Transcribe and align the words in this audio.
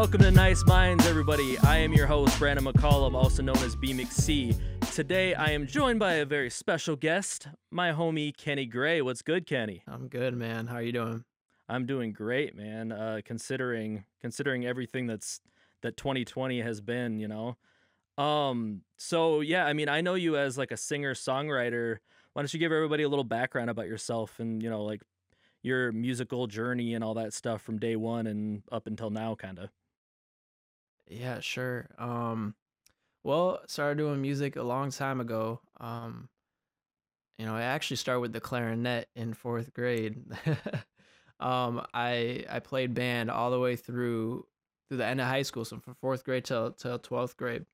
Welcome 0.00 0.22
to 0.22 0.30
Nice 0.30 0.64
Minds, 0.64 1.06
everybody. 1.06 1.58
I 1.58 1.76
am 1.76 1.92
your 1.92 2.06
host, 2.06 2.38
Brandon 2.38 2.64
McCollum, 2.64 3.14
also 3.14 3.42
known 3.42 3.58
as 3.58 3.76
B. 3.76 3.92
Today, 4.94 5.34
I 5.34 5.50
am 5.50 5.66
joined 5.66 6.00
by 6.00 6.14
a 6.14 6.24
very 6.24 6.48
special 6.48 6.96
guest, 6.96 7.48
my 7.70 7.92
homie 7.92 8.34
Kenny 8.34 8.64
Gray. 8.64 9.02
What's 9.02 9.20
good, 9.20 9.46
Kenny? 9.46 9.82
I'm 9.86 10.08
good, 10.08 10.34
man. 10.34 10.68
How 10.68 10.76
are 10.76 10.82
you 10.82 10.92
doing? 10.92 11.24
I'm 11.68 11.84
doing 11.84 12.14
great, 12.14 12.56
man. 12.56 12.92
Uh, 12.92 13.20
considering 13.22 14.04
considering 14.22 14.64
everything 14.64 15.06
that's 15.06 15.42
that 15.82 15.98
2020 15.98 16.62
has 16.62 16.80
been, 16.80 17.20
you 17.20 17.28
know. 17.28 17.58
Um, 18.16 18.80
so 18.96 19.40
yeah, 19.42 19.66
I 19.66 19.74
mean, 19.74 19.90
I 19.90 20.00
know 20.00 20.14
you 20.14 20.38
as 20.38 20.56
like 20.56 20.70
a 20.70 20.78
singer 20.78 21.12
songwriter. 21.12 21.98
Why 22.32 22.40
don't 22.40 22.54
you 22.54 22.58
give 22.58 22.72
everybody 22.72 23.02
a 23.02 23.08
little 23.10 23.22
background 23.22 23.68
about 23.68 23.86
yourself 23.86 24.40
and 24.40 24.62
you 24.62 24.70
know 24.70 24.82
like 24.82 25.02
your 25.62 25.92
musical 25.92 26.46
journey 26.46 26.94
and 26.94 27.04
all 27.04 27.12
that 27.14 27.34
stuff 27.34 27.60
from 27.60 27.78
day 27.78 27.96
one 27.96 28.26
and 28.26 28.62
up 28.72 28.86
until 28.86 29.10
now, 29.10 29.34
kind 29.34 29.58
of. 29.58 29.68
Yeah, 31.10 31.40
sure. 31.40 31.88
Um, 31.98 32.54
well, 33.24 33.62
started 33.68 33.98
doing 33.98 34.22
music 34.22 34.56
a 34.56 34.62
long 34.62 34.90
time 34.90 35.20
ago. 35.20 35.60
Um, 35.80 36.30
you 37.38 37.46
know, 37.46 37.54
I 37.56 37.62
actually 37.62 37.96
started 37.96 38.20
with 38.20 38.32
the 38.32 38.40
clarinet 38.40 39.08
in 39.16 39.34
fourth 39.34 39.72
grade. 39.72 40.22
um, 41.40 41.86
I 41.94 42.44
I 42.50 42.60
played 42.60 42.94
band 42.94 43.30
all 43.30 43.50
the 43.50 43.58
way 43.60 43.76
through 43.76 44.46
through 44.88 44.98
the 44.98 45.06
end 45.06 45.20
of 45.20 45.26
high 45.26 45.42
school, 45.42 45.64
so 45.64 45.78
from 45.78 45.94
fourth 46.00 46.24
grade 46.24 46.44
till 46.44 46.72
till 46.72 46.98
twelfth 46.98 47.36
grade. 47.36 47.64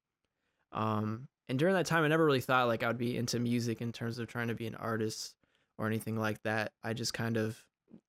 Um, 0.72 1.28
and 1.48 1.58
during 1.58 1.74
that 1.74 1.86
time, 1.86 2.04
I 2.04 2.08
never 2.08 2.26
really 2.26 2.40
thought 2.40 2.68
like 2.68 2.82
I 2.84 2.88
would 2.88 2.98
be 2.98 3.16
into 3.16 3.40
music 3.40 3.82
in 3.82 3.92
terms 3.92 4.18
of 4.18 4.28
trying 4.28 4.48
to 4.48 4.54
be 4.54 4.66
an 4.68 4.76
artist 4.76 5.36
or 5.78 5.86
anything 5.86 6.16
like 6.16 6.42
that. 6.44 6.72
I 6.84 6.94
just 6.94 7.14
kind 7.14 7.36
of 7.36 7.62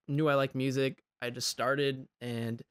knew 0.07 0.30
I 0.30 0.35
liked 0.35 0.55
music. 0.55 1.03
I 1.21 1.30
just 1.31 1.49
started 1.49 2.07
and 2.21 2.61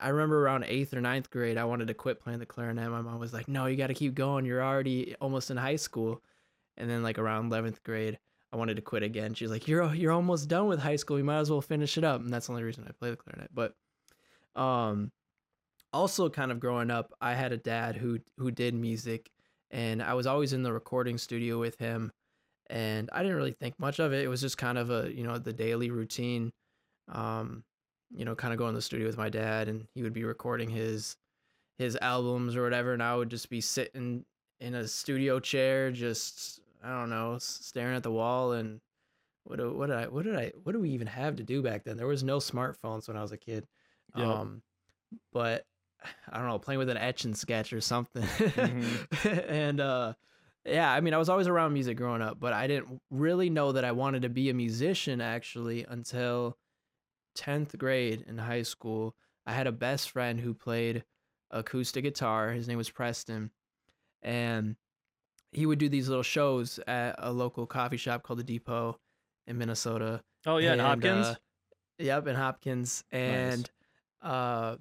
I 0.00 0.08
remember 0.10 0.42
around 0.44 0.64
eighth 0.64 0.92
or 0.94 1.00
ninth 1.00 1.30
grade, 1.30 1.56
I 1.56 1.64
wanted 1.64 1.88
to 1.88 1.94
quit 1.94 2.20
playing 2.20 2.38
the 2.38 2.46
clarinet. 2.46 2.90
My 2.90 3.00
mom 3.00 3.18
was 3.18 3.32
like, 3.32 3.48
"No, 3.48 3.66
you 3.66 3.76
got 3.76 3.88
to 3.88 3.94
keep 3.94 4.14
going. 4.14 4.44
You're 4.44 4.62
already 4.62 5.14
almost 5.20 5.50
in 5.50 5.56
high 5.56 5.76
school." 5.76 6.22
And 6.76 6.90
then, 6.90 7.02
like 7.02 7.18
around 7.18 7.46
eleventh 7.46 7.82
grade, 7.82 8.18
I 8.52 8.56
wanted 8.56 8.76
to 8.76 8.82
quit 8.82 9.02
again. 9.02 9.34
She's 9.34 9.50
like, 9.50 9.68
"You're 9.68 9.94
you're 9.94 10.12
almost 10.12 10.48
done 10.48 10.68
with 10.68 10.80
high 10.80 10.96
school. 10.96 11.18
You 11.18 11.24
might 11.24 11.38
as 11.38 11.50
well 11.50 11.60
finish 11.62 11.96
it 11.98 12.04
up." 12.04 12.20
And 12.20 12.32
that's 12.32 12.46
the 12.46 12.52
only 12.52 12.64
reason 12.64 12.84
I 12.88 12.92
play 12.92 13.10
the 13.10 13.16
clarinet. 13.16 13.50
But, 13.54 13.74
um, 14.60 15.12
also 15.92 16.28
kind 16.28 16.52
of 16.52 16.60
growing 16.60 16.90
up, 16.90 17.12
I 17.20 17.34
had 17.34 17.52
a 17.52 17.56
dad 17.56 17.96
who 17.96 18.20
who 18.38 18.50
did 18.50 18.74
music, 18.74 19.30
and 19.70 20.02
I 20.02 20.14
was 20.14 20.26
always 20.26 20.52
in 20.52 20.62
the 20.62 20.72
recording 20.72 21.18
studio 21.18 21.58
with 21.58 21.78
him 21.78 22.12
and 22.68 23.10
I 23.12 23.22
didn't 23.22 23.36
really 23.36 23.52
think 23.52 23.78
much 23.78 23.98
of 23.98 24.12
it. 24.12 24.24
It 24.24 24.28
was 24.28 24.40
just 24.40 24.58
kind 24.58 24.78
of 24.78 24.90
a 24.90 25.12
you 25.12 25.24
know 25.24 25.38
the 25.38 25.52
daily 25.52 25.90
routine. 25.90 26.52
Um, 27.08 27.64
you 28.14 28.24
know, 28.24 28.34
kind 28.34 28.52
of 28.52 28.58
go 28.58 28.68
in 28.68 28.74
the 28.74 28.82
studio 28.82 29.06
with 29.06 29.18
my 29.18 29.28
dad, 29.28 29.68
and 29.68 29.86
he 29.94 30.02
would 30.02 30.12
be 30.12 30.24
recording 30.24 30.70
his 30.70 31.16
his 31.78 31.96
albums 32.00 32.56
or 32.56 32.62
whatever, 32.62 32.92
and 32.92 33.02
I 33.02 33.14
would 33.14 33.30
just 33.30 33.50
be 33.50 33.60
sitting 33.60 34.24
in 34.60 34.74
a 34.74 34.88
studio 34.88 35.38
chair, 35.40 35.90
just 35.90 36.60
I 36.82 36.90
don't 36.90 37.10
know, 37.10 37.36
staring 37.38 37.96
at 37.96 38.02
the 38.02 38.10
wall. 38.10 38.52
And 38.52 38.80
what 39.44 39.58
what 39.74 39.88
did 39.88 39.96
I 39.96 40.06
what 40.06 40.24
did 40.24 40.36
I 40.36 40.52
what 40.62 40.72
do 40.72 40.80
we 40.80 40.90
even 40.90 41.06
have 41.06 41.36
to 41.36 41.42
do 41.42 41.62
back 41.62 41.84
then? 41.84 41.96
There 41.96 42.06
was 42.06 42.24
no 42.24 42.38
smartphones 42.38 43.08
when 43.08 43.16
I 43.16 43.22
was 43.22 43.32
a 43.32 43.36
kid. 43.36 43.66
Yep. 44.16 44.26
Um, 44.26 44.62
but 45.32 45.64
I 46.32 46.38
don't 46.38 46.48
know, 46.48 46.58
playing 46.58 46.78
with 46.78 46.90
an 46.90 46.96
etch 46.96 47.24
and 47.24 47.36
sketch 47.36 47.72
or 47.72 47.80
something. 47.80 48.22
Mm-hmm. 48.22 49.28
and 49.48 49.80
uh 49.80 50.12
yeah, 50.64 50.92
I 50.92 51.00
mean, 51.00 51.14
I 51.14 51.18
was 51.18 51.28
always 51.28 51.46
around 51.46 51.74
music 51.74 51.96
growing 51.96 52.22
up, 52.22 52.40
but 52.40 52.52
I 52.52 52.66
didn't 52.66 53.00
really 53.10 53.50
know 53.50 53.70
that 53.70 53.84
I 53.84 53.92
wanted 53.92 54.22
to 54.22 54.28
be 54.28 54.50
a 54.50 54.54
musician 54.54 55.20
actually 55.20 55.86
until 55.88 56.56
10th 57.36 57.76
grade 57.78 58.24
in 58.26 58.38
high 58.38 58.62
school. 58.62 59.14
I 59.46 59.52
had 59.52 59.66
a 59.66 59.72
best 59.72 60.10
friend 60.10 60.40
who 60.40 60.54
played 60.54 61.04
acoustic 61.50 62.04
guitar. 62.04 62.52
His 62.52 62.66
name 62.66 62.78
was 62.78 62.90
Preston. 62.90 63.50
And 64.22 64.76
he 65.52 65.66
would 65.66 65.78
do 65.78 65.88
these 65.88 66.08
little 66.08 66.22
shows 66.22 66.80
at 66.86 67.14
a 67.18 67.32
local 67.32 67.66
coffee 67.66 67.96
shop 67.96 68.22
called 68.22 68.38
the 68.38 68.44
Depot 68.44 68.98
in 69.46 69.58
Minnesota. 69.58 70.22
Oh 70.44 70.58
yeah, 70.58 70.72
and, 70.72 70.80
in 70.80 70.86
Hopkins. 70.86 71.26
Uh, 71.26 71.34
yep, 71.98 72.26
in 72.26 72.34
Hopkins. 72.34 73.04
And 73.12 73.70
nice. 74.22 74.32
uh 74.32 74.76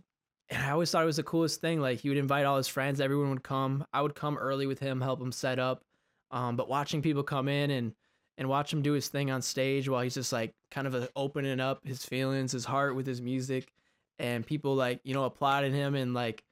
and 0.49 0.61
I 0.61 0.71
always 0.71 0.91
thought 0.91 1.01
it 1.01 1.07
was 1.07 1.15
the 1.15 1.23
coolest 1.23 1.61
thing. 1.61 1.81
Like 1.81 1.99
he 1.99 2.09
would 2.09 2.17
invite 2.17 2.45
all 2.45 2.57
his 2.57 2.67
friends, 2.67 3.01
everyone 3.01 3.29
would 3.31 3.43
come. 3.43 3.85
I 3.93 4.01
would 4.01 4.15
come 4.15 4.37
early 4.37 4.67
with 4.67 4.79
him, 4.79 5.01
help 5.01 5.21
him 5.21 5.31
set 5.31 5.59
up. 5.59 5.83
Um, 6.31 6.55
but 6.55 6.69
watching 6.69 7.01
people 7.01 7.23
come 7.23 7.47
in 7.47 7.71
and 7.71 7.93
and 8.37 8.49
watch 8.49 8.71
him 8.71 8.81
do 8.81 8.93
his 8.93 9.07
thing 9.07 9.31
on 9.31 9.41
stage 9.41 9.87
while 9.87 10.01
he's 10.01 10.15
just 10.15 10.33
like 10.33 10.53
kind 10.71 10.87
of 10.87 10.95
uh, 10.95 11.07
opening 11.15 11.59
up 11.59 11.85
his 11.85 12.03
feelings, 12.05 12.51
his 12.51 12.65
heart 12.65 12.95
with 12.95 13.07
his 13.07 13.21
music, 13.21 13.71
and 14.19 14.45
people 14.45 14.75
like 14.75 14.99
you 15.03 15.13
know 15.13 15.23
applauding 15.25 15.73
him 15.73 15.95
and 15.95 16.13
like 16.13 16.43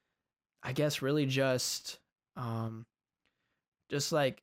I 0.61 0.73
guess 0.73 1.01
really 1.01 1.25
just 1.25 1.99
um 2.35 2.85
just 3.89 4.11
like 4.11 4.41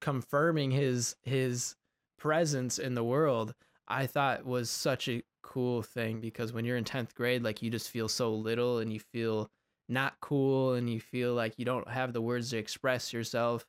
confirming 0.00 0.70
his 0.70 1.16
his 1.22 1.76
presence 2.18 2.78
in 2.78 2.94
the 2.94 3.04
world. 3.04 3.54
I 3.86 4.06
thought 4.06 4.46
was 4.46 4.70
such 4.70 5.08
a 5.08 5.22
cool 5.42 5.82
thing 5.82 6.20
because 6.20 6.52
when 6.52 6.64
you're 6.64 6.78
in 6.78 6.84
10th 6.84 7.14
grade 7.14 7.44
like 7.44 7.60
you 7.60 7.70
just 7.70 7.90
feel 7.90 8.08
so 8.08 8.32
little 8.34 8.78
and 8.78 8.90
you 8.90 8.98
feel 8.98 9.50
not 9.88 10.14
cool 10.20 10.72
and 10.72 10.88
you 10.88 10.98
feel 10.98 11.34
like 11.34 11.58
you 11.58 11.66
don't 11.66 11.86
have 11.88 12.14
the 12.14 12.22
words 12.22 12.50
to 12.50 12.56
express 12.56 13.12
yourself 13.12 13.66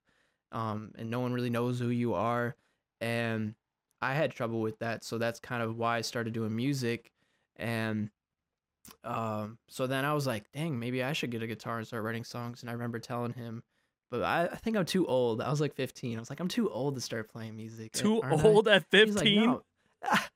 um, 0.54 0.92
and 0.98 1.10
no 1.10 1.20
one 1.20 1.34
really 1.34 1.50
knows 1.50 1.78
who 1.78 1.90
you 1.90 2.14
are 2.14 2.56
and 3.02 3.56
i 4.02 4.14
had 4.14 4.32
trouble 4.32 4.62
with 4.62 4.78
that 4.80 5.04
so 5.04 5.18
that's 5.18 5.40
kind 5.40 5.62
of 5.62 5.78
why 5.78 5.98
i 5.98 6.02
started 6.02 6.34
doing 6.34 6.56
music 6.56 7.12
and 7.58 8.10
um, 9.04 9.58
so 9.68 9.88
then 9.88 10.06
i 10.06 10.14
was 10.14 10.28
like 10.28 10.46
dang 10.54 10.78
maybe 10.78 11.04
i 11.04 11.14
should 11.14 11.32
get 11.32 11.42
a 11.42 11.48
guitar 11.48 11.78
and 11.78 11.88
start 11.88 12.04
writing 12.04 12.24
songs 12.24 12.62
and 12.62 12.70
i 12.70 12.74
remember 12.74 13.00
telling 13.00 13.34
him 13.34 13.64
but 14.12 14.22
I, 14.22 14.44
I 14.44 14.56
think 14.58 14.78
i'm 14.78 14.86
too 14.86 15.08
old 15.08 15.42
i 15.42 15.50
was 15.50 15.60
like 15.60 15.74
15 15.74 16.18
i 16.18 16.20
was 16.20 16.30
like 16.30 16.40
i'm 16.40 16.48
too 16.48 16.70
old 16.70 16.96
to 16.96 17.02
start 17.02 17.30
playing 17.30 17.56
music 17.56 17.94
too 17.94 18.22
old 18.22 18.68
I? 18.68 18.76
at 18.76 18.90
15. 18.92 19.60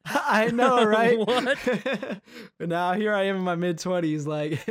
I 0.05 0.47
know, 0.47 0.83
right? 0.83 1.17
what? 1.27 1.57
but 2.57 2.69
now 2.69 2.93
here 2.93 3.13
I 3.13 3.23
am 3.23 3.37
in 3.37 3.41
my 3.43 3.55
mid 3.55 3.79
twenties, 3.79 4.25
like 4.27 4.65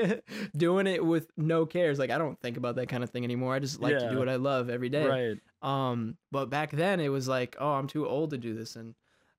doing 0.56 0.87
it 0.87 1.05
with 1.05 1.31
no 1.37 1.66
cares. 1.66 1.99
Like 1.99 2.10
I 2.10 2.19
don't 2.19 2.38
think 2.41 2.56
about 2.56 2.76
that 2.76 2.88
kind 2.88 3.05
of 3.05 3.10
thing 3.10 3.25
anymore. 3.25 3.55
I 3.55 3.59
just 3.59 3.81
like 3.81 3.93
yeah. 3.93 4.00
to 4.00 4.10
do 4.10 4.19
what 4.19 4.28
I 4.28 4.37
love 4.37 4.70
every 4.70 4.88
day. 4.88 5.06
Right. 5.06 5.38
Um, 5.63 6.17
but 6.31 6.51
back 6.51 6.71
then 6.71 7.01
it 7.01 7.09
was 7.09 7.27
like, 7.27 7.57
oh, 7.59 7.73
I'm 7.73 7.89
too 7.89 8.07
old 8.07 8.31
to 8.31 8.39
do 8.39 8.55
this, 8.55 8.77
and 8.77 8.95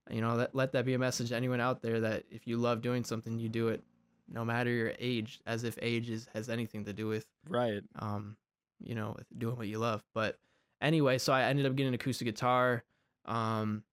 you 0.09 0.21
know, 0.21 0.35
let 0.35 0.55
let 0.55 0.71
that 0.73 0.85
be 0.85 0.93
a 0.93 0.99
message 0.99 1.29
to 1.29 1.35
anyone 1.35 1.61
out 1.61 1.81
there 1.81 1.99
that 2.01 2.23
if 2.29 2.47
you 2.47 2.57
love 2.57 2.81
doing 2.81 3.03
something, 3.03 3.39
you 3.39 3.49
do 3.49 3.69
it, 3.69 3.83
no 4.27 4.43
matter 4.43 4.69
your 4.69 4.93
age, 4.99 5.39
as 5.45 5.63
if 5.63 5.77
age 5.81 6.09
is, 6.09 6.27
has 6.33 6.49
anything 6.49 6.85
to 6.85 6.93
do 6.93 7.07
with 7.07 7.25
right. 7.47 7.81
Um, 7.97 8.35
you 8.81 8.95
know, 8.95 9.15
doing 9.37 9.57
what 9.57 9.67
you 9.67 9.77
love. 9.77 10.03
But 10.13 10.37
anyway, 10.81 11.17
so 11.17 11.33
I 11.33 11.43
ended 11.43 11.65
up 11.65 11.75
getting 11.75 11.89
an 11.89 11.93
acoustic 11.93 12.25
guitar. 12.25 12.83
Um, 13.25 13.83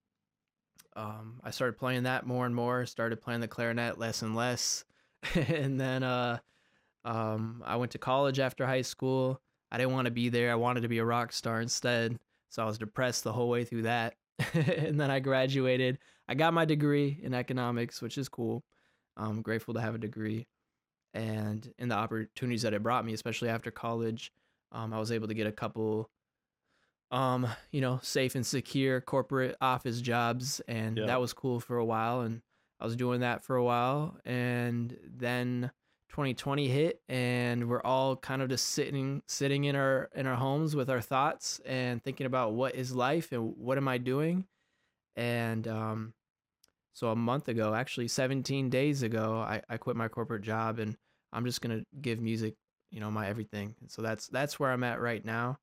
um, 0.94 1.40
I 1.44 1.50
started 1.50 1.76
playing 1.76 2.04
that 2.04 2.26
more 2.26 2.46
and 2.46 2.54
more. 2.54 2.86
Started 2.86 3.20
playing 3.20 3.40
the 3.40 3.48
clarinet 3.48 3.98
less 3.98 4.22
and 4.22 4.34
less, 4.34 4.84
and 5.34 5.78
then 5.80 6.02
uh, 6.02 6.38
um, 7.04 7.62
I 7.64 7.76
went 7.76 7.92
to 7.92 7.98
college 7.98 8.40
after 8.40 8.66
high 8.66 8.82
school. 8.82 9.40
I 9.76 9.78
didn't 9.78 9.92
want 9.92 10.06
to 10.06 10.10
be 10.10 10.30
there. 10.30 10.50
I 10.50 10.54
wanted 10.54 10.84
to 10.84 10.88
be 10.88 10.96
a 10.96 11.04
rock 11.04 11.34
star 11.34 11.60
instead. 11.60 12.18
So 12.48 12.62
I 12.62 12.64
was 12.64 12.78
depressed 12.78 13.24
the 13.24 13.32
whole 13.34 13.50
way 13.50 13.62
through 13.62 13.82
that. 13.82 14.14
and 14.54 14.98
then 14.98 15.10
I 15.10 15.20
graduated. 15.20 15.98
I 16.26 16.34
got 16.34 16.54
my 16.54 16.64
degree 16.64 17.20
in 17.22 17.34
economics, 17.34 18.00
which 18.00 18.16
is 18.16 18.26
cool. 18.26 18.64
I'm 19.18 19.42
grateful 19.42 19.74
to 19.74 19.80
have 19.82 19.94
a 19.94 19.98
degree. 19.98 20.46
And 21.12 21.70
in 21.78 21.90
the 21.90 21.94
opportunities 21.94 22.62
that 22.62 22.72
it 22.72 22.82
brought 22.82 23.04
me, 23.04 23.12
especially 23.12 23.50
after 23.50 23.70
college, 23.70 24.32
um, 24.72 24.94
I 24.94 24.98
was 24.98 25.12
able 25.12 25.28
to 25.28 25.34
get 25.34 25.46
a 25.46 25.52
couple 25.52 26.08
um, 27.10 27.46
you 27.70 27.82
know, 27.82 28.00
safe 28.02 28.34
and 28.34 28.46
secure 28.46 29.02
corporate 29.02 29.56
office 29.60 30.00
jobs, 30.00 30.62
and 30.68 30.96
that 30.96 31.20
was 31.20 31.34
cool 31.34 31.60
for 31.60 31.76
a 31.76 31.84
while. 31.84 32.22
And 32.22 32.40
I 32.80 32.86
was 32.86 32.96
doing 32.96 33.20
that 33.20 33.44
for 33.44 33.56
a 33.56 33.62
while, 33.62 34.16
and 34.24 34.96
then 35.04 35.70
2020 36.16 36.68
hit, 36.68 37.02
and 37.10 37.68
we're 37.68 37.82
all 37.82 38.16
kind 38.16 38.40
of 38.40 38.48
just 38.48 38.70
sitting 38.70 39.20
sitting 39.28 39.64
in 39.64 39.76
our 39.76 40.08
in 40.14 40.26
our 40.26 40.34
homes 40.34 40.74
with 40.74 40.88
our 40.88 41.02
thoughts 41.02 41.60
and 41.66 42.02
thinking 42.02 42.24
about 42.24 42.54
what 42.54 42.74
is 42.74 42.94
life 42.94 43.32
and 43.32 43.54
what 43.58 43.76
am 43.76 43.86
I 43.86 43.98
doing, 43.98 44.46
and 45.14 45.68
um, 45.68 46.14
so 46.94 47.08
a 47.08 47.16
month 47.16 47.48
ago, 47.48 47.74
actually 47.74 48.08
17 48.08 48.70
days 48.70 49.02
ago, 49.02 49.44
I, 49.46 49.60
I 49.68 49.76
quit 49.76 49.94
my 49.94 50.08
corporate 50.08 50.40
job, 50.40 50.78
and 50.78 50.96
I'm 51.34 51.44
just 51.44 51.60
gonna 51.60 51.82
give 52.00 52.18
music, 52.18 52.54
you 52.90 53.00
know, 53.00 53.10
my 53.10 53.28
everything. 53.28 53.74
And 53.82 53.90
so 53.90 54.00
that's 54.00 54.28
that's 54.28 54.58
where 54.58 54.72
I'm 54.72 54.84
at 54.84 55.02
right 55.02 55.22
now 55.22 55.58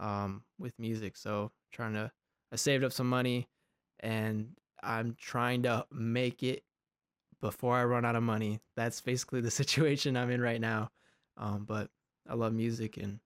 um, 0.00 0.42
with 0.58 0.72
music. 0.78 1.18
So 1.18 1.50
trying 1.70 1.92
to, 1.92 2.10
I 2.50 2.56
saved 2.56 2.82
up 2.82 2.92
some 2.92 3.10
money 3.10 3.46
and 4.00 4.48
I'm 4.82 5.16
trying 5.20 5.64
to 5.64 5.84
make 5.92 6.42
it 6.42 6.62
before 7.42 7.76
I 7.76 7.84
run 7.84 8.06
out 8.06 8.16
of 8.16 8.22
money. 8.22 8.60
That's 8.76 9.02
basically 9.02 9.42
the 9.42 9.50
situation 9.62 10.16
I'm 10.16 10.30
in 10.30 10.40
right 10.40 10.60
now. 10.60 10.90
Um, 11.36 11.64
but 11.68 11.90
I 12.26 12.34
love 12.34 12.54
music 12.54 12.96
and 12.96 13.20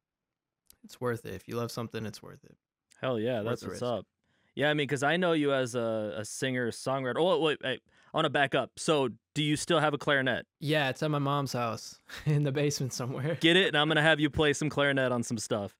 it's 0.83 1.01
worth 1.01 1.25
it. 1.25 1.35
If 1.35 1.47
you 1.47 1.57
love 1.57 1.71
something, 1.71 2.05
it's 2.05 2.23
worth 2.23 2.43
it. 2.45 2.57
Hell 3.01 3.21
yeah, 3.21 3.43
that's 3.43 3.63
what's 3.63 3.75
risk. 3.75 3.83
up. 3.85 4.07
Yeah, 4.55 4.71
I 4.71 4.75
mean, 4.75 4.87
because 4.87 5.03
I 5.03 5.19
know 5.19 5.33
you 5.33 5.53
as 5.53 5.75
a, 5.75 6.15
a 6.17 6.25
singer 6.25 6.71
songwriter. 6.71 7.17
Oh, 7.19 7.39
wait, 7.41 7.59
wait, 7.63 7.81
I 8.15 8.17
want 8.17 8.25
to 8.25 8.31
back 8.31 8.55
up. 8.55 8.71
So, 8.79 9.11
do 9.35 9.43
you 9.43 9.55
still 9.55 9.81
have 9.81 9.93
a 9.93 9.99
clarinet? 9.99 10.47
Yeah, 10.61 10.89
it's 10.89 11.03
at 11.03 11.11
my 11.11 11.19
mom's 11.19 11.53
house 11.53 12.01
in 12.25 12.43
the 12.43 12.53
basement 12.53 12.95
somewhere. 12.95 13.37
Get 13.41 13.57
it, 13.59 13.69
and 13.69 13.77
I'm 13.77 13.87
gonna 13.89 14.01
have 14.01 14.19
you 14.19 14.31
play 14.31 14.55
some 14.55 14.71
clarinet 14.71 15.13
on 15.13 15.23
some 15.23 15.37
stuff. 15.37 15.77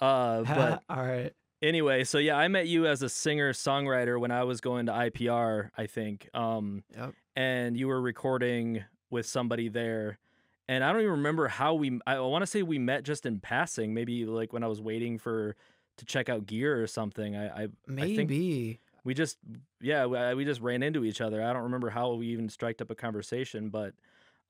Uh, 0.00 0.42
but 0.42 0.82
all 0.88 1.06
right. 1.06 1.32
anyway, 1.62 2.02
so 2.02 2.18
yeah, 2.18 2.36
I 2.36 2.48
met 2.48 2.66
you 2.66 2.88
as 2.88 3.02
a 3.02 3.08
singer 3.08 3.52
songwriter 3.52 4.18
when 4.18 4.32
I 4.32 4.42
was 4.42 4.60
going 4.60 4.86
to 4.86 4.92
IPR, 4.92 5.70
I 5.78 5.86
think. 5.86 6.28
Um, 6.34 6.82
Yep. 6.96 7.14
And 7.38 7.76
you 7.76 7.86
were 7.86 8.00
recording 8.02 8.84
with 9.10 9.24
somebody 9.24 9.68
there. 9.68 10.18
And 10.66 10.82
I 10.82 10.92
don't 10.92 11.00
even 11.00 11.12
remember 11.12 11.46
how 11.46 11.74
we. 11.74 12.00
I 12.06 12.18
want 12.18 12.42
to 12.42 12.46
say 12.46 12.62
we 12.62 12.78
met 12.78 13.04
just 13.04 13.24
in 13.24 13.38
passing, 13.38 13.94
maybe 13.94 14.26
like 14.26 14.52
when 14.52 14.64
I 14.64 14.66
was 14.66 14.82
waiting 14.82 15.18
for 15.18 15.54
to 15.98 16.04
check 16.04 16.28
out 16.28 16.46
gear 16.46 16.82
or 16.82 16.86
something. 16.88 17.36
I, 17.36 17.46
I 17.46 17.62
I 17.62 17.66
think 17.66 18.28
Maybe. 18.28 18.80
we 19.04 19.14
just 19.14 19.38
yeah 19.80 20.04
we, 20.06 20.34
we 20.34 20.44
just 20.44 20.60
ran 20.60 20.82
into 20.82 21.04
each 21.04 21.20
other 21.20 21.42
i 21.42 21.52
don't 21.52 21.62
remember 21.62 21.88
how 21.88 22.12
we 22.12 22.26
even 22.26 22.48
striked 22.48 22.82
up 22.82 22.90
a 22.90 22.94
conversation 22.94 23.70
but 23.70 23.94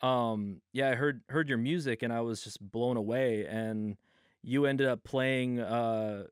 um 0.03 0.61
yeah 0.73 0.91
i 0.91 0.95
heard 0.95 1.21
heard 1.29 1.49
your 1.49 1.59
music 1.59 2.03
and 2.03 2.13
i 2.13 2.21
was 2.21 2.43
just 2.43 2.59
blown 2.73 2.97
away 2.97 3.47
and 3.47 3.97
you 4.43 4.67
ended 4.67 4.89
up 4.89 5.05
playing 5.05 5.61
uh 5.61 6.25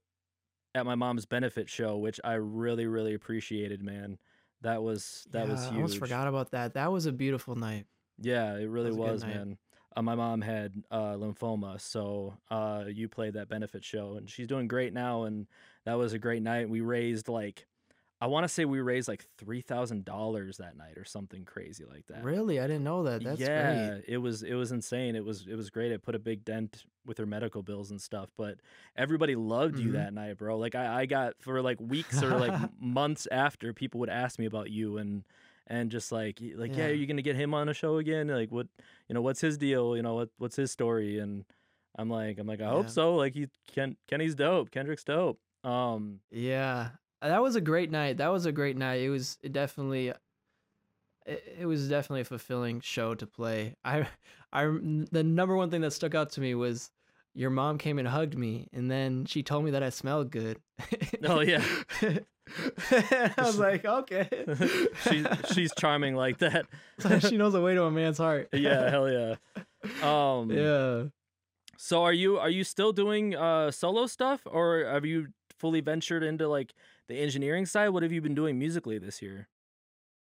at 0.74 0.84
my 0.86 0.94
mom's 0.94 1.26
benefit 1.26 1.68
show 1.68 1.96
which 1.96 2.18
i 2.24 2.34
really 2.34 2.86
really 2.86 3.14
appreciated 3.14 3.82
man 3.82 4.18
that 4.62 4.82
was 4.82 5.26
that 5.32 5.48
was 5.48 5.60
Yeah, 5.60 5.68
huge 5.68 5.72
I 5.72 5.76
almost 5.76 5.98
forgot 5.98 6.26
about 6.28 6.50
that. 6.52 6.74
That 6.74 6.90
was 6.92 7.06
a 7.06 7.12
beautiful 7.12 7.54
night. 7.54 7.86
yeah 8.20 8.56
it 8.56 8.68
really 8.68 8.90
was 8.90 9.22
was 9.22 9.24
man 9.24 9.58
uh, 9.96 10.02
my 10.02 10.14
mom 10.14 10.40
had 10.40 10.72
uh, 10.90 11.14
lymphoma 11.14 11.80
so 11.80 12.34
uh, 12.50 12.84
you 12.88 13.08
played 13.08 13.34
that 13.34 13.48
benefit 13.48 13.84
show 13.84 14.16
and 14.16 14.28
she's 14.28 14.46
doing 14.46 14.68
great 14.68 14.92
now 14.92 15.24
and 15.24 15.46
that 15.84 15.94
was 15.94 16.12
a 16.12 16.18
great 16.18 16.42
night 16.42 16.68
we 16.68 16.80
raised 16.80 17.28
like 17.28 17.66
i 18.20 18.26
want 18.26 18.44
to 18.44 18.48
say 18.48 18.64
we 18.64 18.80
raised 18.80 19.08
like 19.08 19.24
$3000 19.44 20.56
that 20.58 20.76
night 20.76 20.96
or 20.96 21.04
something 21.04 21.44
crazy 21.44 21.84
like 21.84 22.06
that 22.06 22.22
Really? 22.24 22.58
I 22.60 22.66
didn't 22.66 22.84
know 22.84 23.02
that. 23.04 23.22
That's 23.22 23.40
yeah 23.40 23.88
great. 23.90 24.04
it 24.08 24.18
was 24.18 24.42
it 24.42 24.54
was 24.54 24.72
insane 24.72 25.16
it 25.16 25.24
was 25.24 25.46
it 25.48 25.54
was 25.54 25.70
great 25.70 25.92
it 25.92 26.02
put 26.02 26.14
a 26.14 26.18
big 26.18 26.44
dent 26.44 26.84
with 27.04 27.18
her 27.18 27.26
medical 27.26 27.62
bills 27.62 27.90
and 27.90 28.00
stuff 28.00 28.30
but 28.36 28.58
everybody 28.96 29.34
loved 29.36 29.78
you 29.78 29.90
Mhm. 29.90 29.92
that 29.94 30.14
night 30.14 30.38
bro 30.38 30.58
like 30.58 30.74
i, 30.74 31.02
I 31.02 31.06
got 31.06 31.34
for 31.40 31.60
like 31.62 31.80
weeks 31.80 32.22
or 32.22 32.38
like 32.38 32.58
months 32.80 33.26
after 33.30 33.72
people 33.72 34.00
would 34.00 34.10
ask 34.10 34.38
me 34.38 34.46
about 34.46 34.70
you 34.70 34.98
and 34.98 35.24
and 35.66 35.90
just 35.90 36.12
like 36.12 36.40
like 36.56 36.70
yeah. 36.72 36.84
Yeah. 36.84 36.86
are 36.90 36.94
you 36.94 37.06
gonna 37.06 37.22
get 37.22 37.36
him 37.36 37.54
on 37.54 37.68
a 37.68 37.74
show 37.74 37.98
again 37.98 38.28
like 38.28 38.50
what 38.50 38.66
you 39.08 39.14
know 39.14 39.22
what's 39.22 39.40
his 39.40 39.58
deal 39.58 39.96
you 39.96 40.02
know 40.02 40.14
what 40.14 40.30
what's 40.38 40.56
his 40.56 40.70
story 40.70 41.18
and 41.18 41.44
i'm 41.98 42.08
like 42.08 42.38
i'm 42.38 42.46
like 42.46 42.60
i 42.60 42.68
hope 42.68 42.88
so 42.90 43.14
like 43.16 43.34
he 43.34 43.48
Ken, 43.72 43.96
kenny's 44.08 44.34
dope 44.34 44.70
kendrick's 44.70 45.04
dope 45.04 45.38
um 45.64 46.20
Yeah. 46.30 46.90
Uh, 47.22 47.28
That 47.28 47.42
was 47.42 47.56
a 47.56 47.60
great 47.60 47.90
night. 47.90 48.18
That 48.18 48.28
was 48.32 48.46
a 48.46 48.52
great 48.52 48.76
night. 48.76 49.00
It 49.00 49.10
was 49.10 49.38
it 49.42 49.52
definitely 49.52 50.12
it, 51.26 51.56
it 51.60 51.66
was 51.66 51.88
definitely 51.88 52.22
a 52.22 52.24
fulfilling 52.24 52.80
show 52.80 53.14
to 53.14 53.26
play. 53.26 53.74
I 53.84 54.06
I 54.52 54.64
the 54.64 55.22
number 55.24 55.56
one 55.56 55.70
thing 55.70 55.80
that 55.82 55.92
stuck 55.92 56.14
out 56.14 56.30
to 56.32 56.40
me 56.40 56.54
was 56.54 56.90
your 57.34 57.50
mom 57.50 57.76
came 57.76 57.98
and 57.98 58.08
hugged 58.08 58.36
me 58.38 58.66
and 58.72 58.90
then 58.90 59.26
she 59.26 59.42
told 59.42 59.64
me 59.64 59.70
that 59.72 59.82
I 59.82 59.90
smelled 59.90 60.30
good. 60.30 60.58
Oh, 61.22 61.40
yeah. 61.40 61.62
I 62.90 63.32
was 63.38 63.58
like, 63.58 63.84
okay. 63.84 64.28
she's 65.10 65.26
she's 65.52 65.72
charming 65.76 66.14
like 66.14 66.38
that 66.38 66.66
she 67.20 67.36
knows 67.36 67.52
the 67.52 67.60
way 67.60 67.74
to 67.74 67.82
a 67.84 67.90
man's 67.90 68.18
heart. 68.18 68.48
yeah 68.52 68.88
hell 68.88 69.10
yeah 69.10 69.34
um 70.02 70.50
yeah. 70.50 71.04
So 71.76 72.04
are 72.04 72.12
you 72.12 72.38
are 72.38 72.48
you 72.50 72.64
still 72.64 72.92
doing 72.92 73.34
uh 73.36 73.70
solo 73.70 74.06
stuff 74.06 74.40
or 74.46 74.84
have 74.86 75.04
you 75.04 75.28
fully 75.58 75.80
ventured 75.80 76.22
into 76.22 76.48
like 76.48 76.72
the 77.08 77.18
engineering 77.18 77.66
side? 77.66 77.90
What 77.90 78.02
have 78.02 78.12
you 78.12 78.20
been 78.20 78.34
doing 78.34 78.58
musically 78.58 78.98
this 78.98 79.22
year? 79.22 79.48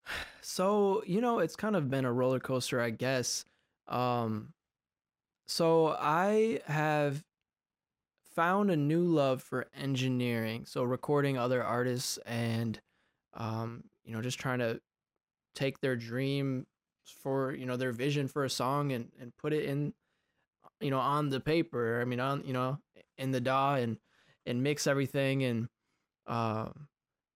So, 0.41 1.03
you 1.05 1.19
know, 1.19 1.39
it's 1.39 1.57
kind 1.57 1.75
of 1.75 1.89
been 1.89 2.05
a 2.05 2.13
roller 2.13 2.39
coaster, 2.39 2.79
I 2.79 2.89
guess. 2.91 3.43
Um 3.87 4.53
so 5.45 5.89
I 5.99 6.61
have 6.65 7.23
found 8.33 8.71
a 8.71 8.77
new 8.77 9.03
love 9.03 9.41
for 9.41 9.67
engineering. 9.75 10.65
So 10.65 10.83
recording 10.83 11.37
other 11.37 11.61
artists 11.61 12.17
and 12.25 12.79
um 13.33 13.83
you 14.05 14.13
know, 14.13 14.21
just 14.21 14.39
trying 14.39 14.59
to 14.59 14.79
take 15.53 15.81
their 15.81 15.97
dream 15.97 16.65
for, 17.03 17.53
you 17.53 17.65
know, 17.65 17.75
their 17.75 17.91
vision 17.91 18.29
for 18.29 18.45
a 18.45 18.49
song 18.49 18.93
and 18.93 19.11
and 19.19 19.35
put 19.35 19.51
it 19.51 19.65
in 19.65 19.93
you 20.79 20.91
know, 20.91 20.99
on 20.99 21.29
the 21.29 21.39
paper. 21.39 21.99
I 22.01 22.05
mean, 22.05 22.19
on, 22.19 22.43
you 22.45 22.53
know, 22.53 22.79
in 23.17 23.31
the 23.31 23.41
DAW 23.41 23.75
and 23.75 23.97
and 24.45 24.63
mix 24.63 24.87
everything 24.87 25.43
and 25.43 25.67
um 26.27 26.88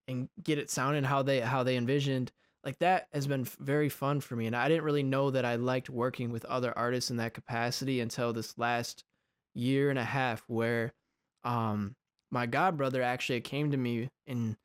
and 0.07 0.29
get 0.43 0.57
it 0.57 0.69
sounding 0.69 1.03
how 1.03 1.21
they 1.21 1.39
how 1.39 1.63
they 1.63 1.77
envisioned 1.77 2.31
like 2.63 2.77
that 2.79 3.07
has 3.11 3.27
been 3.27 3.43
very 3.59 3.89
fun 3.89 4.19
for 4.19 4.35
me 4.35 4.47
and 4.47 4.55
i 4.55 4.67
didn't 4.67 4.83
really 4.83 5.03
know 5.03 5.31
that 5.31 5.45
i 5.45 5.55
liked 5.55 5.89
working 5.89 6.31
with 6.31 6.45
other 6.45 6.77
artists 6.77 7.09
in 7.09 7.17
that 7.17 7.33
capacity 7.33 7.99
until 7.99 8.33
this 8.33 8.57
last 8.57 9.03
year 9.53 9.89
and 9.89 9.99
a 9.99 10.03
half 10.03 10.43
where 10.47 10.93
um 11.43 11.95
my 12.31 12.45
god 12.45 12.77
brother 12.77 13.01
actually 13.01 13.41
came 13.41 13.71
to 13.71 13.77
me 13.77 14.09
and 14.27 14.55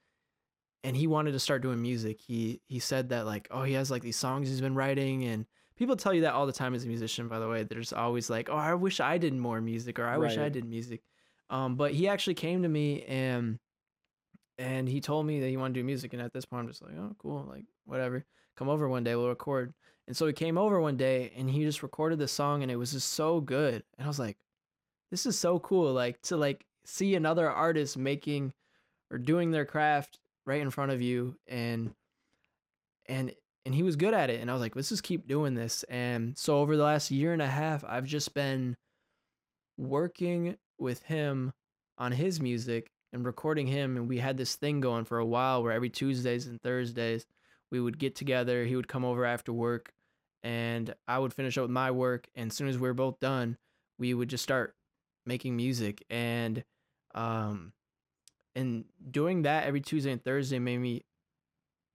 and 0.86 0.96
he 0.96 1.08
wanted 1.08 1.32
to 1.32 1.40
start 1.40 1.62
doing 1.62 1.82
music. 1.82 2.20
He 2.20 2.60
he 2.68 2.78
said 2.78 3.08
that 3.08 3.26
like 3.26 3.48
oh 3.50 3.64
he 3.64 3.72
has 3.72 3.90
like 3.90 4.02
these 4.02 4.16
songs 4.16 4.48
he's 4.48 4.60
been 4.60 4.76
writing 4.76 5.24
and 5.24 5.44
people 5.76 5.96
tell 5.96 6.14
you 6.14 6.20
that 6.20 6.32
all 6.32 6.46
the 6.46 6.52
time 6.52 6.74
as 6.74 6.84
a 6.84 6.86
musician 6.86 7.26
by 7.26 7.40
the 7.40 7.48
way 7.48 7.64
there's 7.64 7.92
always 7.92 8.30
like 8.30 8.48
oh 8.48 8.56
i 8.56 8.72
wish 8.72 9.00
i 9.00 9.18
did 9.18 9.34
more 9.34 9.60
music 9.60 9.98
or 9.98 10.06
i 10.06 10.16
wish 10.16 10.38
i 10.38 10.48
did 10.48 10.64
music 10.64 11.02
um 11.50 11.74
but 11.74 11.92
he 11.92 12.08
actually 12.08 12.34
came 12.34 12.62
to 12.62 12.68
me 12.68 13.02
and 13.02 13.58
and 14.58 14.88
he 14.88 15.00
told 15.00 15.26
me 15.26 15.40
that 15.40 15.48
he 15.48 15.56
wanted 15.56 15.74
to 15.74 15.80
do 15.80 15.84
music 15.84 16.12
and 16.12 16.22
at 16.22 16.32
this 16.32 16.44
point 16.44 16.60
i'm 16.62 16.68
just 16.68 16.82
like 16.82 16.94
oh 16.98 17.14
cool 17.18 17.46
like 17.48 17.64
whatever 17.84 18.24
come 18.56 18.68
over 18.68 18.88
one 18.88 19.04
day 19.04 19.14
we'll 19.14 19.28
record. 19.28 19.74
And 20.08 20.16
so 20.16 20.26
he 20.26 20.32
came 20.32 20.56
over 20.56 20.80
one 20.80 20.96
day 20.96 21.32
and 21.36 21.50
he 21.50 21.64
just 21.64 21.82
recorded 21.82 22.18
the 22.18 22.28
song 22.28 22.62
and 22.62 22.70
it 22.70 22.76
was 22.76 22.92
just 22.92 23.12
so 23.12 23.40
good 23.40 23.82
and 23.98 24.04
i 24.04 24.06
was 24.06 24.20
like 24.20 24.36
this 25.10 25.26
is 25.26 25.36
so 25.36 25.58
cool 25.58 25.92
like 25.92 26.22
to 26.22 26.36
like 26.36 26.64
see 26.84 27.16
another 27.16 27.50
artist 27.50 27.96
making 27.96 28.52
or 29.10 29.18
doing 29.18 29.50
their 29.50 29.64
craft 29.64 30.20
right 30.44 30.60
in 30.60 30.70
front 30.70 30.92
of 30.92 31.02
you 31.02 31.36
and 31.48 31.92
and 33.06 33.34
and 33.64 33.74
he 33.74 33.82
was 33.82 33.96
good 33.96 34.14
at 34.14 34.30
it 34.30 34.40
and 34.40 34.48
i 34.48 34.52
was 34.52 34.62
like 34.62 34.76
let's 34.76 34.90
just 34.90 35.02
keep 35.02 35.26
doing 35.26 35.54
this 35.54 35.82
and 35.84 36.38
so 36.38 36.58
over 36.58 36.76
the 36.76 36.84
last 36.84 37.10
year 37.10 37.32
and 37.32 37.42
a 37.42 37.48
half 37.48 37.84
i've 37.88 38.06
just 38.06 38.32
been 38.32 38.76
working 39.76 40.56
with 40.78 41.02
him 41.02 41.52
on 41.98 42.12
his 42.12 42.40
music 42.40 42.92
and 43.16 43.26
recording 43.26 43.66
him 43.66 43.96
and 43.96 44.08
we 44.08 44.18
had 44.18 44.36
this 44.36 44.54
thing 44.54 44.80
going 44.80 45.04
for 45.04 45.18
a 45.18 45.26
while 45.26 45.62
where 45.62 45.72
every 45.72 45.90
Tuesdays 45.90 46.46
and 46.46 46.62
Thursdays 46.62 47.26
we 47.72 47.80
would 47.80 47.98
get 47.98 48.14
together 48.14 48.64
he 48.64 48.76
would 48.76 48.86
come 48.86 49.04
over 49.04 49.24
after 49.24 49.52
work 49.52 49.92
and 50.44 50.94
I 51.08 51.18
would 51.18 51.34
finish 51.34 51.58
up 51.58 51.62
with 51.62 51.70
my 51.70 51.90
work 51.90 52.28
and 52.36 52.50
as 52.50 52.56
soon 52.56 52.68
as 52.68 52.78
we 52.78 52.86
were 52.86 52.94
both 52.94 53.18
done 53.18 53.56
we 53.98 54.14
would 54.14 54.28
just 54.28 54.44
start 54.44 54.74
making 55.24 55.56
music 55.56 56.04
and 56.10 56.62
um 57.14 57.72
and 58.54 58.84
doing 59.10 59.42
that 59.42 59.64
every 59.64 59.80
Tuesday 59.80 60.12
and 60.12 60.22
Thursday 60.22 60.58
made 60.58 60.78
me 60.78 61.02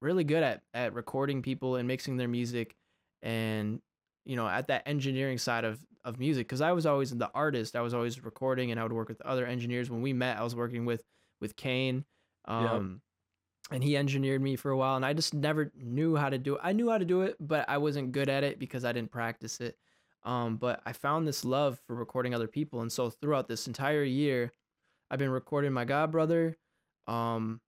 really 0.02 0.24
good 0.24 0.44
at 0.44 0.64
at 0.74 0.94
recording 0.94 1.42
people 1.42 1.76
and 1.76 1.88
mixing 1.88 2.18
their 2.18 2.28
music 2.28 2.76
and 3.22 3.80
you 4.26 4.36
know 4.36 4.48
at 4.48 4.68
that 4.68 4.84
engineering 4.88 5.38
side 5.38 5.66
of 5.66 5.80
of 6.04 6.20
music 6.20 6.48
because 6.48 6.62
I 6.62 6.72
was 6.72 6.86
always 6.86 7.12
the 7.12 7.30
artist 7.34 7.76
I 7.76 7.82
was 7.82 7.94
always 7.94 8.24
recording 8.24 8.72
and 8.72 8.80
I 8.80 8.84
would 8.84 8.94
work 8.94 9.08
with 9.08 9.22
other 9.22 9.46
engineers. 9.46 9.90
When 9.90 10.02
we 10.02 10.14
met 10.14 10.38
I 10.38 10.44
was 10.44 10.56
working 10.56 10.86
with 10.86 11.04
with 11.40 11.56
Kane 11.56 12.06
um 12.46 13.02
and 13.72 13.84
he 13.84 13.96
engineered 13.96 14.42
me 14.42 14.56
for 14.56 14.72
a 14.72 14.78
while 14.78 14.96
and 14.96 15.06
I 15.06 15.14
just 15.14 15.34
never 15.34 15.72
knew 15.76 16.16
how 16.16 16.30
to 16.30 16.38
do 16.38 16.56
it 16.56 16.62
I 16.64 16.74
knew 16.74 16.90
how 16.90 16.98
to 16.98 17.06
do 17.06 17.22
it 17.22 17.36
but 17.40 17.70
I 17.70 17.78
wasn't 17.78 18.12
good 18.12 18.30
at 18.30 18.44
it 18.44 18.60
because 18.60 18.84
I 18.86 18.92
didn't 18.92 19.12
practice 19.12 19.60
it. 19.62 19.78
Um 20.24 20.58
but 20.58 20.82
I 20.86 20.94
found 20.94 21.28
this 21.28 21.46
love 21.46 21.80
for 21.86 21.96
recording 21.96 22.34
other 22.34 22.48
people 22.48 22.82
and 22.82 22.92
so 22.92 23.10
throughout 23.10 23.48
this 23.48 23.68
entire 23.68 24.04
year 24.04 24.52
I've 25.10 25.20
been 25.20 25.30
recording 25.30 25.72
my 25.74 25.86
god 25.86 26.12
brother 26.12 26.58
um 27.08 27.62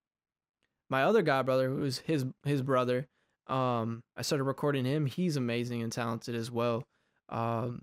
my 0.90 1.04
other 1.04 1.22
god 1.22 1.46
brother 1.46 1.70
who's 1.70 2.00
his 2.00 2.26
his 2.46 2.62
brother 2.62 3.08
um 3.48 4.04
I 4.16 4.22
started 4.22 4.46
recording 4.46 4.86
him. 4.86 5.06
He's 5.06 5.36
amazing 5.36 5.82
and 5.84 5.92
talented 5.92 6.34
as 6.36 6.50
well. 6.50 6.88
Um 7.30 7.82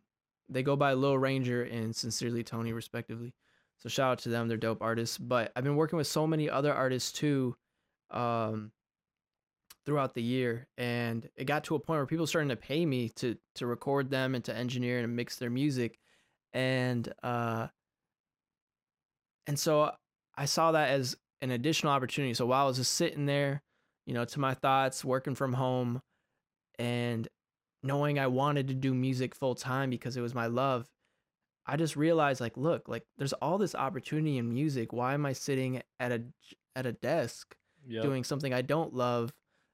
they 0.50 0.62
go 0.62 0.76
by 0.76 0.94
Lil 0.94 1.18
Ranger 1.18 1.62
and 1.62 1.94
Sincerely 1.94 2.42
Tony 2.42 2.72
respectively. 2.72 3.34
So 3.78 3.88
shout 3.88 4.12
out 4.12 4.18
to 4.20 4.28
them 4.28 4.48
they're 4.48 4.56
dope 4.56 4.82
artists. 4.82 5.16
But 5.16 5.52
I've 5.56 5.64
been 5.64 5.76
working 5.76 5.96
with 5.96 6.06
so 6.06 6.26
many 6.26 6.50
other 6.50 6.74
artists 6.74 7.12
too 7.12 7.56
um 8.10 8.72
throughout 9.86 10.14
the 10.14 10.22
year 10.22 10.66
and 10.76 11.28
it 11.36 11.44
got 11.44 11.64
to 11.64 11.74
a 11.76 11.78
point 11.78 11.98
where 11.98 12.06
people 12.06 12.26
starting 12.26 12.48
to 12.48 12.56
pay 12.56 12.84
me 12.84 13.08
to 13.08 13.36
to 13.54 13.66
record 13.66 14.10
them 14.10 14.34
and 14.34 14.44
to 14.44 14.54
engineer 14.54 14.98
and 14.98 15.16
mix 15.16 15.36
their 15.36 15.50
music. 15.50 15.98
And 16.52 17.10
uh 17.22 17.68
and 19.46 19.58
so 19.58 19.92
I 20.36 20.44
saw 20.44 20.72
that 20.72 20.90
as 20.90 21.16
an 21.40 21.50
additional 21.50 21.92
opportunity. 21.92 22.34
So 22.34 22.46
while 22.46 22.64
I 22.64 22.68
was 22.68 22.76
just 22.76 22.92
sitting 22.92 23.26
there, 23.26 23.62
you 24.06 24.14
know, 24.14 24.24
to 24.24 24.40
my 24.40 24.54
thoughts, 24.54 25.04
working 25.04 25.34
from 25.34 25.52
home, 25.52 26.02
and 26.78 27.26
knowing 27.82 28.18
I 28.18 28.26
wanted 28.26 28.68
to 28.68 28.74
do 28.74 28.94
music 28.94 29.34
full 29.34 29.54
time 29.54 29.90
because 29.90 30.16
it 30.16 30.20
was 30.20 30.34
my 30.34 30.46
love, 30.46 30.88
I 31.66 31.76
just 31.76 31.96
realized 31.96 32.40
like, 32.40 32.56
look, 32.56 32.88
like 32.88 33.04
there's 33.18 33.32
all 33.34 33.58
this 33.58 33.74
opportunity 33.74 34.38
in 34.38 34.52
music. 34.52 34.92
Why 34.92 35.14
am 35.14 35.26
I 35.26 35.32
sitting 35.32 35.82
at 35.98 36.12
a 36.12 36.22
at 36.76 36.86
a 36.86 36.92
desk 36.92 37.56
Yep. 37.86 38.02
doing 38.02 38.24
something 38.24 38.52
I 38.54 38.62
don't 38.62 38.94
love 38.94 39.32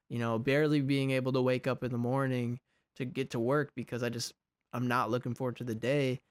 you 0.09 0.19
know, 0.19 0.39
barely 0.39 0.81
being 0.81 1.11
able 1.11 1.33
to 1.33 1.41
wake 1.41 1.67
up 1.67 1.83
in 1.83 1.91
the 1.91 1.97
morning 1.97 2.59
to 2.95 3.05
get 3.05 3.31
to 3.31 3.39
work 3.39 3.71
because 3.75 4.03
I 4.03 4.09
just 4.09 4.33
I'm 4.73 4.87
not 4.87 5.09
looking 5.11 5.33
forward 5.33 5.57
to 5.57 5.63
the 5.63 5.75
day. 5.75 6.21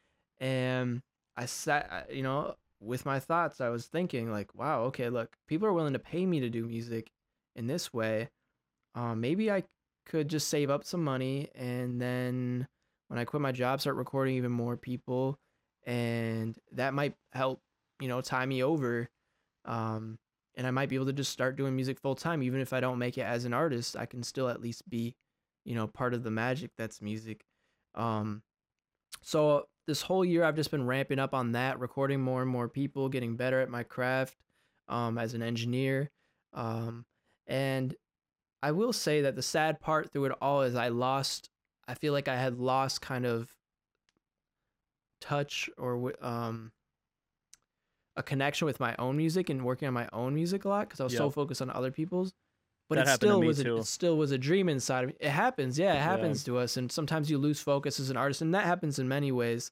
And 0.40 1.02
I 1.36 1.46
sat, 1.46 2.08
you 2.10 2.22
know, 2.22 2.56
with 2.80 3.04
my 3.06 3.20
thoughts, 3.20 3.60
I 3.60 3.68
was 3.68 3.86
thinking 3.86 4.30
like, 4.30 4.54
wow, 4.54 4.84
okay, 4.84 5.08
look, 5.10 5.36
people 5.46 5.66
are 5.68 5.72
willing 5.72 5.92
to 5.94 5.98
pay 5.98 6.24
me 6.26 6.40
to 6.40 6.50
do 6.50 6.64
music 6.64 7.10
in 7.54 7.66
this 7.66 7.92
way. 7.92 8.28
Um, 8.94 9.20
maybe 9.20 9.50
I 9.50 9.64
could 10.06 10.28
just 10.28 10.48
save 10.48 10.70
up 10.70 10.84
some 10.84 11.04
money 11.04 11.48
and 11.54 12.00
then 12.00 12.66
when 13.08 13.18
I 13.18 13.24
quit 13.24 13.42
my 13.42 13.52
job, 13.52 13.80
start 13.80 13.96
recording 13.96 14.36
even 14.36 14.52
more 14.52 14.76
people, 14.76 15.38
and 15.84 16.56
that 16.72 16.94
might 16.94 17.14
help, 17.32 17.60
you 18.00 18.08
know, 18.08 18.20
tie 18.20 18.46
me 18.46 18.62
over. 18.62 19.08
Um, 19.64 20.18
and 20.56 20.66
I 20.66 20.70
might 20.70 20.88
be 20.88 20.96
able 20.96 21.06
to 21.06 21.12
just 21.12 21.32
start 21.32 21.56
doing 21.56 21.76
music 21.76 22.00
full 22.00 22.14
time, 22.14 22.42
even 22.42 22.60
if 22.60 22.72
I 22.72 22.80
don't 22.80 22.98
make 22.98 23.18
it 23.18 23.22
as 23.22 23.44
an 23.44 23.52
artist. 23.52 23.96
I 23.96 24.06
can 24.06 24.22
still 24.22 24.48
at 24.48 24.60
least 24.60 24.88
be, 24.88 25.14
you 25.64 25.74
know, 25.74 25.86
part 25.86 26.14
of 26.14 26.22
the 26.22 26.30
magic 26.30 26.70
that's 26.76 27.02
music. 27.02 27.44
Um, 27.94 28.42
so 29.22 29.66
this 29.86 30.02
whole 30.02 30.24
year, 30.24 30.44
I've 30.44 30.56
just 30.56 30.70
been 30.70 30.86
ramping 30.86 31.18
up 31.18 31.34
on 31.34 31.52
that, 31.52 31.78
recording 31.78 32.20
more 32.20 32.42
and 32.42 32.50
more 32.50 32.68
people, 32.68 33.08
getting 33.08 33.36
better 33.36 33.60
at 33.60 33.68
my 33.68 33.82
craft 33.82 34.36
um, 34.88 35.18
as 35.18 35.34
an 35.34 35.42
engineer. 35.42 36.10
Um, 36.54 37.04
and 37.46 37.94
I 38.62 38.72
will 38.72 38.92
say 38.92 39.22
that 39.22 39.36
the 39.36 39.42
sad 39.42 39.80
part 39.80 40.12
through 40.12 40.26
it 40.26 40.32
all 40.40 40.62
is 40.62 40.74
I 40.74 40.88
lost. 40.88 41.50
I 41.86 41.94
feel 41.94 42.12
like 42.12 42.28
I 42.28 42.36
had 42.36 42.58
lost 42.58 43.00
kind 43.00 43.24
of 43.26 43.54
touch 45.20 45.70
or 45.78 46.12
um 46.24 46.72
a 48.16 48.22
connection 48.22 48.66
with 48.66 48.80
my 48.80 48.94
own 48.98 49.16
music 49.16 49.50
and 49.50 49.64
working 49.64 49.86
on 49.86 49.94
my 49.94 50.08
own 50.12 50.34
music 50.34 50.64
a 50.64 50.68
lot 50.68 50.88
because 50.88 51.00
I 51.00 51.04
was 51.04 51.12
so 51.16 51.30
focused 51.30 51.60
on 51.60 51.70
other 51.70 51.90
people's. 51.90 52.32
But 52.88 52.96
That 52.96 53.08
it 53.08 53.14
still 53.16 53.40
was 53.40 53.60
a, 53.60 53.76
it 53.76 53.84
still 53.86 54.16
was 54.16 54.30
a 54.30 54.38
dream 54.38 54.68
inside 54.68 55.04
of 55.04 55.10
me. 55.10 55.16
It 55.20 55.30
happens, 55.30 55.78
yeah, 55.78 55.92
it 55.92 55.96
Yeah. 55.96 56.02
happens 56.04 56.44
to 56.44 56.56
us, 56.56 56.76
and 56.76 56.90
sometimes 56.90 57.28
you 57.30 57.36
lose 57.36 57.60
focus 57.60 57.98
as 58.00 58.10
an 58.10 58.16
artist, 58.16 58.42
and 58.42 58.54
that 58.54 58.64
happens 58.64 58.98
in 58.98 59.08
many 59.08 59.32
ways. 59.32 59.70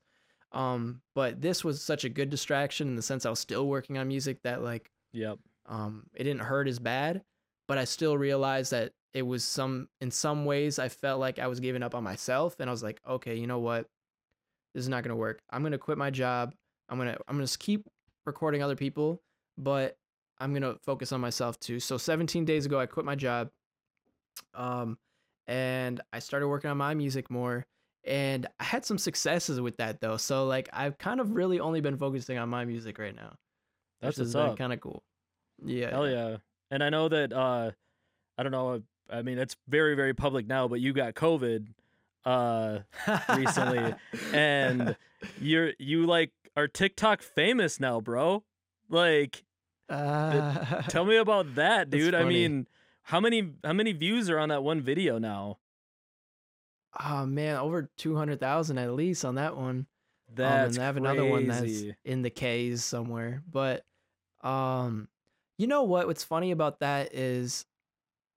Um, 0.52 1.00
but 1.14 1.40
this 1.40 1.64
was 1.64 1.80
such 1.80 2.04
a 2.04 2.08
good 2.08 2.28
distraction 2.28 2.88
in 2.88 2.96
the 2.96 3.02
sense 3.02 3.24
I 3.24 3.30
was 3.30 3.38
still 3.40 3.66
working 3.68 3.98
on 3.98 4.08
music 4.08 4.42
that 4.42 4.62
like 4.62 4.90
Yep. 5.12 5.38
um, 5.66 6.06
it 6.14 6.24
didn't 6.24 6.42
hurt 6.42 6.68
as 6.68 6.78
bad, 6.80 7.22
but 7.68 7.78
I 7.78 7.84
still 7.84 8.16
realized 8.18 8.72
that 8.72 8.92
it 9.12 9.22
was 9.22 9.44
some 9.44 9.88
in 10.00 10.10
some 10.10 10.44
ways 10.44 10.78
I 10.78 10.88
felt 10.88 11.20
like 11.20 11.38
I 11.38 11.46
was 11.46 11.60
giving 11.60 11.82
up 11.82 11.94
on 11.94 12.02
myself, 12.04 12.56
and 12.60 12.68
I 12.68 12.72
was 12.72 12.82
like, 12.82 13.00
okay, 13.08 13.36
you 13.36 13.46
know 13.46 13.60
what, 13.60 13.86
this 14.74 14.82
is 14.82 14.88
not 14.88 15.02
gonna 15.04 15.16
work. 15.16 15.40
I'm 15.50 15.62
gonna 15.62 15.78
quit 15.78 15.98
my 15.98 16.10
job. 16.10 16.54
I'm 16.88 16.98
gonna 16.98 17.16
I'm 17.28 17.36
gonna 17.36 17.44
s- 17.44 17.56
keep 17.56 17.86
recording 18.26 18.62
other 18.62 18.76
people, 18.76 19.22
but 19.56 19.96
I'm 20.40 20.52
gonna 20.52 20.76
focus 20.82 21.12
on 21.12 21.20
myself 21.20 21.58
too. 21.60 21.78
So 21.80 21.96
17 21.96 22.44
days 22.44 22.66
ago, 22.66 22.78
I 22.80 22.86
quit 22.86 23.06
my 23.06 23.14
job, 23.14 23.50
um, 24.54 24.98
and 25.46 26.00
I 26.12 26.18
started 26.18 26.48
working 26.48 26.70
on 26.70 26.76
my 26.76 26.94
music 26.94 27.30
more. 27.30 27.66
And 28.06 28.46
I 28.60 28.64
had 28.64 28.84
some 28.84 28.98
successes 28.98 29.60
with 29.60 29.78
that 29.78 30.00
though. 30.00 30.18
So 30.18 30.46
like 30.46 30.68
I've 30.72 30.98
kind 30.98 31.20
of 31.20 31.30
really 31.30 31.58
only 31.60 31.80
been 31.80 31.96
focusing 31.96 32.36
on 32.36 32.50
my 32.50 32.64
music 32.66 32.98
right 32.98 33.14
now. 33.14 33.34
That's 34.02 34.18
which 34.18 34.24
has 34.24 34.32
been 34.34 34.56
kind 34.56 34.72
of 34.74 34.80
cool. 34.80 35.02
Yeah. 35.64 35.90
Hell 35.90 36.08
yeah. 36.10 36.36
And 36.74 36.82
I 36.82 36.90
know 36.90 37.08
that 37.08 37.32
uh 37.32 37.70
I 38.36 38.42
don't 38.42 38.50
know, 38.50 38.82
I 39.08 39.22
mean 39.22 39.38
it's 39.38 39.56
very 39.68 39.94
very 39.94 40.12
public 40.12 40.48
now, 40.48 40.66
but 40.66 40.80
you 40.80 40.92
got 40.92 41.14
COVID 41.14 41.68
uh 42.24 42.80
recently, 43.36 43.94
and 44.32 44.96
you're 45.40 45.70
you 45.78 46.04
like 46.04 46.32
are 46.56 46.66
TikTok 46.66 47.22
famous 47.22 47.78
now, 47.78 48.00
bro. 48.00 48.42
Like 48.90 49.44
Uh, 49.88 50.82
tell 50.88 51.04
me 51.04 51.14
about 51.14 51.54
that, 51.54 51.90
dude. 51.90 52.12
I 52.12 52.24
mean, 52.24 52.66
how 53.02 53.20
many 53.20 53.52
how 53.62 53.72
many 53.72 53.92
views 53.92 54.28
are 54.28 54.40
on 54.40 54.48
that 54.48 54.64
one 54.64 54.80
video 54.80 55.18
now? 55.18 55.58
oh 56.98 57.24
man, 57.24 57.56
over 57.56 57.88
two 57.96 58.16
hundred 58.16 58.40
thousand 58.40 58.78
at 58.78 58.92
least 58.94 59.24
on 59.24 59.36
that 59.36 59.56
one. 59.56 59.86
That's 60.34 60.76
um, 60.76 60.82
and 60.82 60.82
I 60.82 60.86
have 60.86 60.96
another 60.96 61.24
one 61.24 61.46
that's 61.46 61.84
in 62.04 62.22
the 62.22 62.30
K's 62.30 62.82
somewhere. 62.84 63.44
But 63.48 63.84
um, 64.42 65.06
you 65.58 65.66
know 65.66 65.82
what? 65.84 66.06
What's 66.06 66.24
funny 66.24 66.50
about 66.50 66.80
that 66.80 67.14
is, 67.14 67.66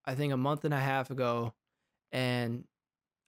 I 0.05 0.15
think 0.15 0.33
a 0.33 0.37
month 0.37 0.65
and 0.65 0.73
a 0.73 0.79
half 0.79 1.11
ago, 1.11 1.53
and 2.11 2.63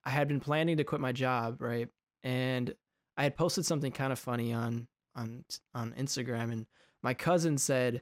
I 0.05 0.12
had 0.12 0.27
been 0.27 0.39
planning 0.39 0.77
to 0.77 0.84
quit 0.84 1.01
my 1.01 1.12
job, 1.12 1.62
right? 1.62 1.89
And 2.24 2.74
I 3.17 3.24
had 3.24 3.36
posted 3.36 3.65
something 3.65 3.91
kind 3.91 4.13
of 4.13 4.19
funny 4.19 4.53
on 4.53 4.88
on 5.15 5.43
on 5.74 5.93
Instagram, 5.93 6.51
and 6.51 6.65
my 7.03 7.13
cousin 7.13 7.58
said, 7.58 8.01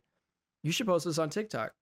"You 0.63 0.72
should 0.72 0.88
post 0.88 1.06
this 1.06 1.17
on 1.17 1.29
TikTok." 1.29 1.74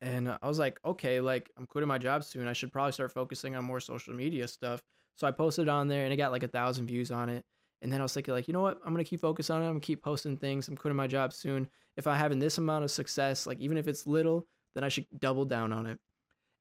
And 0.00 0.28
I 0.28 0.46
was 0.46 0.58
like, 0.58 0.78
okay, 0.84 1.20
like 1.20 1.50
I'm 1.56 1.66
quitting 1.66 1.88
my 1.88 1.98
job 1.98 2.24
soon. 2.24 2.46
I 2.46 2.52
should 2.52 2.72
probably 2.72 2.92
start 2.92 3.12
focusing 3.12 3.56
on 3.56 3.64
more 3.64 3.80
social 3.80 4.12
media 4.14 4.46
stuff. 4.48 4.82
So 5.16 5.26
I 5.26 5.30
posted 5.30 5.68
on 5.68 5.88
there 5.88 6.04
and 6.04 6.12
it 6.12 6.16
got 6.16 6.32
like 6.32 6.42
a 6.42 6.48
thousand 6.48 6.86
views 6.86 7.10
on 7.10 7.28
it. 7.28 7.44
And 7.84 7.92
then 7.92 8.00
I 8.00 8.02
was 8.02 8.14
thinking, 8.14 8.32
like, 8.32 8.48
you 8.48 8.54
know 8.54 8.62
what? 8.62 8.80
I'm 8.84 8.94
gonna 8.94 9.04
keep 9.04 9.20
focusing 9.20 9.54
on 9.54 9.62
it. 9.62 9.66
I'm 9.66 9.72
gonna 9.72 9.80
keep 9.80 10.02
posting 10.02 10.38
things. 10.38 10.68
I'm 10.68 10.76
quitting 10.76 10.96
my 10.96 11.06
job 11.06 11.34
soon. 11.34 11.68
If 11.98 12.06
I'm 12.06 12.18
having 12.18 12.38
this 12.38 12.56
amount 12.56 12.82
of 12.82 12.90
success, 12.90 13.46
like 13.46 13.60
even 13.60 13.76
if 13.76 13.86
it's 13.86 14.06
little, 14.06 14.46
then 14.74 14.82
I 14.82 14.88
should 14.88 15.06
double 15.18 15.44
down 15.44 15.70
on 15.70 15.84
it. 15.84 15.98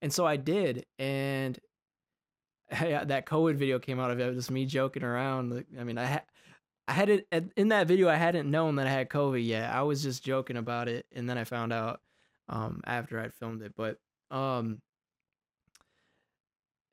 And 0.02 0.12
so 0.12 0.28
I 0.28 0.36
did. 0.36 0.86
And 1.00 1.58
yeah, 2.72 3.06
that 3.06 3.26
COVID 3.26 3.56
video 3.56 3.80
came 3.80 4.02
out 4.02 4.12
of 4.12 4.20
it. 4.20 4.24
It 4.24 4.28
was 4.28 4.36
just 4.36 4.52
me 4.52 4.66
joking 4.66 5.04
around. 5.04 5.66
I 5.80 5.84
mean, 5.86 5.98
I 5.98 6.06
had. 6.06 6.24
I 6.86 6.92
had 6.92 7.08
it 7.08 7.26
in 7.56 7.70
that 7.70 7.88
video. 7.88 8.10
I 8.10 8.16
hadn't 8.16 8.52
known 8.52 8.76
that 8.76 8.88
I 8.88 8.92
had 8.92 9.08
COVID 9.08 9.46
yet. 9.46 9.74
I 9.74 9.84
was 9.84 10.04
just 10.04 10.22
joking 10.22 10.58
about 10.58 10.90
it, 10.90 11.06
and 11.14 11.30
then 11.30 11.38
I 11.38 11.46
found 11.46 11.72
out 11.72 12.02
um, 12.50 12.82
after 12.86 13.22
I'd 13.22 13.34
filmed 13.34 13.62
it. 13.62 13.74
But 13.78 14.00
um, 14.32 14.82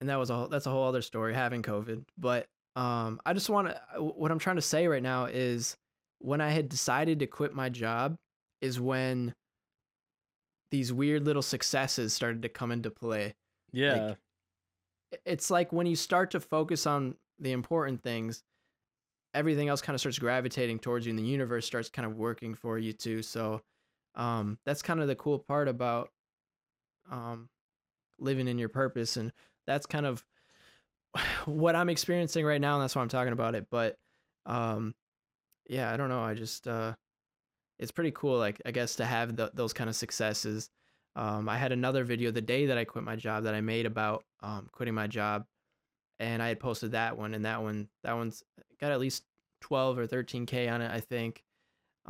and 0.01 0.09
that 0.09 0.21
was 0.21 0.31
a 0.31 0.47
that's 0.49 0.67
a 0.67 0.71
whole 0.71 0.85
other 0.85 1.03
story 1.03 1.35
having 1.35 1.63
COVID. 1.63 2.05
But 2.17 2.47
um, 2.77 3.21
I 3.27 3.33
just 3.33 3.51
want 3.51 3.69
to 3.69 4.03
what 4.03 4.31
I'm 4.31 4.39
trying 4.39 4.57
to 4.57 4.63
say 4.63 4.87
right 4.87 5.03
now 5.03 5.27
is 5.27 5.77
when 6.19 6.41
I 6.41 6.51
had 6.51 6.69
decided 6.69 7.19
to 7.21 7.27
quit 7.27 7.55
my 7.55 7.69
job 7.69 8.17
is 8.61 8.79
when 8.79 9.35
these 10.71 10.93
weird 10.93 11.25
little 11.25 11.43
successes 11.43 12.13
started 12.13 12.43
to 12.43 12.49
come 12.49 12.71
into 12.71 12.91
play. 12.91 13.35
Yeah. 13.73 14.15
It's 15.25 15.51
like 15.51 15.73
when 15.73 15.87
you 15.87 15.97
start 15.97 16.31
to 16.33 16.41
focus 16.41 16.87
on 16.87 17.17
the 17.41 17.53
important 17.53 18.03
things, 18.03 18.45
everything 19.35 19.69
else 19.69 19.83
kind 19.83 19.95
of 19.95 20.01
starts 20.01 20.19
gravitating 20.19 20.79
towards 20.79 21.07
you 21.07 21.11
and 21.11 21.19
the 21.19 21.25
universe 21.25 21.67
starts 21.67 21.89
kind 21.89 22.07
of 22.07 22.17
working 22.17 22.55
for 22.55 22.79
you 22.79 22.93
too. 22.93 23.23
So 23.23 23.63
um 24.15 24.59
that's 24.65 24.83
kind 24.83 25.01
of 25.01 25.09
the 25.09 25.15
cool 25.15 25.39
part 25.39 25.69
about 25.69 26.11
um 27.11 27.49
living 28.19 28.49
in 28.49 28.59
your 28.59 28.69
purpose 28.69 29.17
and 29.17 29.33
that's 29.67 29.87
kind 29.87 30.05
of 30.05 30.25
what 31.45 31.77
I'm 31.77 31.89
experiencing 31.89 32.45
right 32.45 32.61
now 32.61 32.75
and 32.75 32.83
that's 32.83 32.95
why 32.95 33.03
I'm 33.03 33.09
talking 33.09 33.33
about 33.33 33.55
it. 33.55 33.67
But 33.71 33.97
um 34.47 34.95
yeah, 35.69 35.93
I 35.93 35.97
don't 35.97 36.09
know. 36.09 36.23
I 36.23 36.35
just 36.35 36.67
uh 36.67 36.95
it's 37.79 37.93
pretty 37.93 38.11
cool 38.13 38.39
like 38.39 38.61
I 38.65 38.71
guess 38.71 38.97
to 38.97 39.05
have 39.05 39.37
the, 39.37 39.51
those 39.55 39.73
kind 39.73 39.89
of 39.91 39.97
successes. 39.97 40.71
Um 41.17 41.49
I 41.49 41.59
had 41.59 41.73
another 41.73 42.05
video 42.05 42.31
the 42.31 42.41
day 42.41 42.67
that 42.67 42.79
I 42.79 42.85
quit 42.85 43.05
my 43.05 43.17
job 43.17 43.45
that 43.45 43.55
I 43.55 43.61
made 43.61 43.87
about 43.87 44.25
um 44.43 44.69
quitting 44.73 44.95
my 44.95 45.07
job 45.07 45.45
and 46.19 46.43
I 46.43 46.49
had 46.49 46.61
posted 46.61 46.93
that 46.93 47.17
one 47.17 47.35
and 47.35 47.45
that 47.45 47.63
one 47.63 47.89
that 48.05 48.15
one's 48.17 48.43
got 48.81 48.93
at 48.93 49.01
least 49.01 49.25
12 49.63 49.99
or 49.99 50.07
13k 50.07 50.73
on 50.73 50.83
it, 50.83 50.91
I 50.91 51.01
think. 51.01 51.43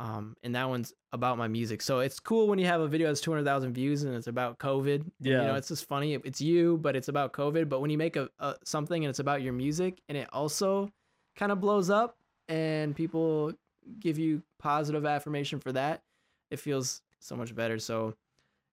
Um, 0.01 0.35
and 0.43 0.55
that 0.55 0.67
one's 0.67 0.93
about 1.11 1.37
my 1.37 1.47
music. 1.47 1.81
So 1.81 1.99
it's 1.99 2.19
cool 2.19 2.47
when 2.47 2.57
you 2.57 2.65
have 2.65 2.81
a 2.81 2.87
video 2.87 3.07
that's 3.07 3.21
200,000 3.21 3.73
views 3.73 4.01
and 4.03 4.15
it's 4.15 4.27
about 4.27 4.57
COVID. 4.57 4.95
And, 5.01 5.11
You 5.19 5.33
know, 5.37 5.43
Yeah. 5.51 5.57
it's 5.57 5.67
just 5.67 5.87
funny. 5.87 6.15
It's 6.15 6.41
you, 6.41 6.77
but 6.81 6.95
it's 6.95 7.07
about 7.07 7.33
COVID. 7.33 7.69
But 7.69 7.81
when 7.81 7.91
you 7.91 7.97
make 7.97 8.15
a, 8.15 8.29
a 8.39 8.55
something 8.63 9.03
and 9.05 9.09
it's 9.09 9.19
about 9.19 9.41
your 9.43 9.53
music 9.53 10.01
and 10.09 10.17
it 10.17 10.27
also 10.33 10.89
kind 11.35 11.51
of 11.51 11.59
blows 11.61 11.89
up 11.89 12.17
and 12.49 12.95
people 12.95 13.53
give 13.99 14.17
you 14.17 14.41
positive 14.57 15.05
affirmation 15.05 15.59
for 15.59 15.71
that, 15.73 16.01
it 16.49 16.59
feels 16.59 17.01
so 17.19 17.35
much 17.35 17.53
better. 17.53 17.77
So, 17.77 18.15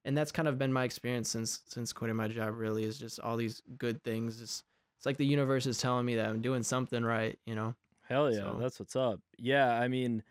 and 0.07 0.17
that's 0.17 0.33
kind 0.33 0.49
of 0.49 0.57
been 0.59 0.73
my 0.73 0.85
experience 0.85 1.29
since 1.29 1.61
since 1.67 1.93
quitting 1.93 2.17
my 2.17 2.29
job. 2.29 2.57
Really, 2.57 2.85
is 2.85 2.99
just 2.99 3.21
all 3.21 3.37
these 3.37 3.63
good 3.77 4.03
things. 4.03 4.39
Just 4.39 4.65
it's 4.97 5.05
like 5.07 5.19
the 5.19 5.27
universe 5.27 5.67
is 5.67 5.77
telling 5.79 6.07
me 6.07 6.17
that 6.17 6.27
I'm 6.31 6.41
doing 6.41 6.63
something 6.63 7.05
right. 7.05 7.39
You 7.45 7.55
know. 7.55 7.75
Hell 8.09 8.31
yeah, 8.33 8.39
So- 8.39 8.57
that's 8.59 8.81
what's 8.81 8.97
up. 8.97 9.21
Yeah, 9.37 9.79
I 9.79 9.89
mean, 9.89 10.17
Yeah. 10.17 10.23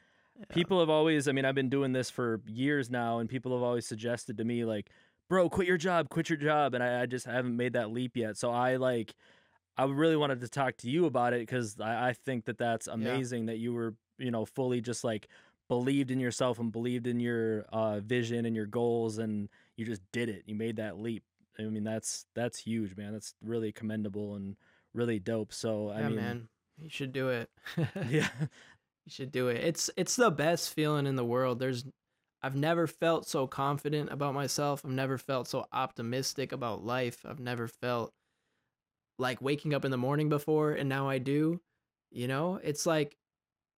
People 0.50 0.80
have 0.80 0.90
always, 0.90 1.28
I 1.28 1.32
mean, 1.32 1.46
I've 1.46 1.56
been 1.56 1.70
doing 1.70 1.94
this 1.94 2.10
for 2.10 2.42
years 2.48 2.90
now, 2.90 3.20
and 3.20 3.30
people 3.30 3.54
have 3.54 3.64
always 3.64 3.86
suggested 3.86 4.38
to 4.38 4.44
me, 4.44 4.66
like, 4.66 4.90
bro, 5.30 5.50
quit 5.50 5.68
your 5.68 5.78
job, 5.78 6.10
quit 6.10 6.30
your 6.30 6.38
job. 6.38 6.74
And 6.74 6.84
I, 6.84 7.02
I 7.02 7.06
just 7.06 7.26
haven't 7.26 7.56
made 7.56 7.74
that 7.74 7.92
leap 7.92 8.16
yet. 8.16 8.38
So 8.38 8.52
I 8.52 8.78
like, 8.78 9.14
I 9.78 9.86
really 9.86 10.16
wanted 10.16 10.42
to 10.42 10.50
talk 10.50 10.78
to 10.78 10.90
you 10.90 11.06
about 11.06 11.34
it 11.34 11.42
because 11.42 11.80
I, 11.80 12.10
I 12.10 12.14
think 12.14 12.46
that 12.46 12.58
that's 12.58 12.88
amazing 12.88 13.48
that 13.48 13.58
you 13.58 13.74
were, 13.74 13.96
you 14.18 14.32
know, 14.32 14.46
fully 14.46 14.82
just 14.82 15.04
like 15.04 15.28
believed 15.68 16.12
in 16.12 16.20
yourself 16.20 16.60
and 16.60 16.72
believed 16.72 17.08
in 17.08 17.20
your 17.20 17.66
uh, 17.72 18.00
vision 18.00 18.46
and 18.46 18.56
your 18.56 18.66
goals, 18.66 19.18
and 19.18 19.50
you 19.76 19.86
just 19.86 20.02
did 20.12 20.30
it. 20.30 20.44
You 20.46 20.56
made 20.56 20.78
that 20.78 20.98
leap. 20.98 21.24
I 21.60 21.64
mean, 21.64 21.84
that's 21.84 22.26
that's 22.36 22.60
huge, 22.60 22.96
man. 22.96 23.14
That's 23.14 23.34
really 23.44 23.72
commendable 23.72 24.36
and 24.36 24.56
really 24.94 25.20
dope. 25.20 25.54
So 25.54 25.90
I 25.90 26.02
yeah, 26.02 26.08
mean, 26.08 26.16
man, 26.16 26.48
you 26.82 26.90
should 26.90 27.12
do 27.12 27.30
it. 27.30 27.50
yeah, 28.10 28.30
you 29.08 29.12
should 29.12 29.32
do 29.32 29.48
it. 29.48 29.64
It's 29.64 29.90
it's 29.96 30.18
the 30.18 30.30
best 30.30 30.74
feeling 30.74 31.08
in 31.08 31.16
the 31.16 31.24
world. 31.24 31.60
There's 31.60 31.86
I've 32.44 32.58
never 32.58 32.88
felt 32.88 33.26
so 33.26 33.48
confident 33.48 34.12
about 34.12 34.34
myself. 34.34 34.82
I've 34.84 34.92
never 34.92 35.18
felt 35.18 35.48
so 35.48 35.66
optimistic 35.72 36.52
about 36.52 36.84
life. 36.84 37.26
I've 37.26 37.40
never 37.40 37.70
felt 37.70 38.12
like 39.18 39.42
waking 39.42 39.74
up 39.74 39.86
in 39.86 39.92
the 39.92 39.98
morning 39.98 40.28
before 40.28 40.74
and 40.74 40.90
now 40.90 41.08
I 41.08 41.20
do. 41.20 41.62
You 42.12 42.28
know, 42.28 42.60
it's 42.62 42.86
like 42.86 43.16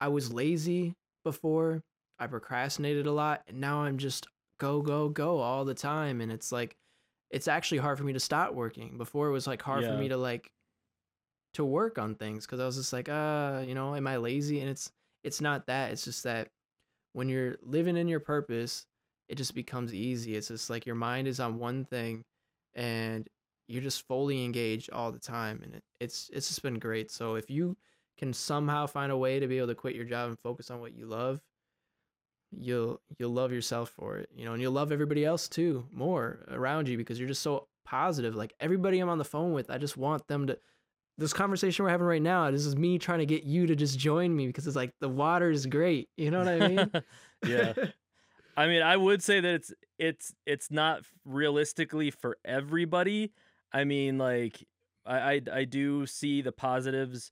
I 0.01 0.07
was 0.07 0.33
lazy 0.33 0.95
before. 1.23 1.83
I 2.17 2.25
procrastinated 2.25 3.05
a 3.05 3.11
lot 3.11 3.43
and 3.47 3.61
now 3.61 3.83
I'm 3.83 3.99
just 3.99 4.25
go 4.59 4.81
go 4.81 5.09
go 5.09 5.37
all 5.37 5.63
the 5.63 5.75
time 5.75 6.21
and 6.21 6.31
it's 6.31 6.51
like 6.51 6.75
it's 7.29 7.47
actually 7.47 7.77
hard 7.77 7.99
for 7.99 8.03
me 8.03 8.13
to 8.13 8.19
stop 8.19 8.55
working. 8.55 8.97
Before 8.97 9.27
it 9.27 9.31
was 9.31 9.45
like 9.45 9.61
hard 9.61 9.83
for 9.85 9.93
me 9.93 10.09
to 10.09 10.17
like 10.17 10.49
to 11.53 11.63
work 11.63 11.99
on 11.99 12.15
things 12.15 12.47
cuz 12.47 12.59
I 12.59 12.65
was 12.65 12.77
just 12.77 12.93
like, 12.93 13.09
uh, 13.09 13.63
you 13.67 13.75
know, 13.75 13.95
am 13.95 14.07
I 14.07 14.17
lazy? 14.17 14.59
And 14.61 14.69
it's 14.71 14.91
it's 15.23 15.41
not 15.41 15.67
that. 15.67 15.91
It's 15.91 16.05
just 16.05 16.23
that 16.23 16.49
when 17.13 17.29
you're 17.29 17.57
living 17.61 17.97
in 17.97 18.07
your 18.07 18.19
purpose, 18.19 18.85
it 19.27 19.35
just 19.35 19.53
becomes 19.53 19.93
easy. 19.93 20.35
It's 20.35 20.47
just 20.47 20.69
like 20.69 20.85
your 20.85 20.95
mind 20.95 21.27
is 21.27 21.39
on 21.39 21.59
one 21.59 21.85
thing 21.85 22.23
and 22.73 23.27
you're 23.67 23.83
just 23.83 24.07
fully 24.07 24.43
engaged 24.43 24.89
all 24.91 25.11
the 25.11 25.19
time 25.19 25.61
and 25.63 25.75
it, 25.75 25.83
it's 25.99 26.29
it's 26.33 26.47
just 26.47 26.63
been 26.63 26.79
great. 26.79 27.11
So 27.11 27.35
if 27.35 27.49
you 27.49 27.77
can 28.17 28.33
somehow 28.33 28.87
find 28.87 29.11
a 29.11 29.17
way 29.17 29.39
to 29.39 29.47
be 29.47 29.57
able 29.57 29.67
to 29.67 29.75
quit 29.75 29.95
your 29.95 30.05
job 30.05 30.29
and 30.29 30.39
focus 30.39 30.71
on 30.71 30.81
what 30.81 30.95
you 30.95 31.05
love, 31.05 31.39
you'll 32.51 33.01
you'll 33.17 33.31
love 33.31 33.51
yourself 33.51 33.89
for 33.89 34.17
it. 34.17 34.29
You 34.35 34.45
know, 34.45 34.53
and 34.53 34.61
you'll 34.61 34.71
love 34.71 34.91
everybody 34.91 35.25
else 35.25 35.47
too 35.47 35.85
more 35.91 36.45
around 36.49 36.87
you 36.87 36.97
because 36.97 37.19
you're 37.19 37.27
just 37.27 37.43
so 37.43 37.67
positive. 37.85 38.35
Like 38.35 38.53
everybody 38.59 38.99
I'm 38.99 39.09
on 39.09 39.17
the 39.17 39.23
phone 39.25 39.53
with, 39.53 39.69
I 39.69 39.77
just 39.77 39.97
want 39.97 40.27
them 40.27 40.47
to 40.47 40.57
this 41.19 41.33
conversation 41.33 41.83
we're 41.83 41.91
having 41.91 42.07
right 42.07 42.21
now, 42.21 42.49
this 42.49 42.65
is 42.65 42.77
me 42.77 42.97
trying 42.97 43.19
to 43.19 43.25
get 43.25 43.43
you 43.43 43.67
to 43.67 43.75
just 43.75 43.99
join 43.99 44.33
me 44.35 44.47
because 44.47 44.65
it's 44.65 44.75
like 44.75 44.93
the 45.01 45.09
water 45.09 45.51
is 45.51 45.65
great. 45.65 46.09
You 46.15 46.31
know 46.31 46.39
what 46.39 46.47
I 46.47 46.67
mean? 46.67 46.91
yeah. 47.45 47.73
I 48.57 48.67
mean, 48.67 48.81
I 48.81 48.97
would 48.97 49.21
say 49.21 49.39
that 49.39 49.53
it's 49.53 49.73
it's 49.97 50.33
it's 50.45 50.71
not 50.71 51.03
realistically 51.25 52.11
for 52.11 52.37
everybody. 52.43 53.33
I 53.71 53.83
mean, 53.83 54.17
like 54.17 54.65
I 55.05 55.17
I, 55.17 55.41
I 55.53 55.63
do 55.65 56.05
see 56.05 56.41
the 56.41 56.51
positives 56.51 57.31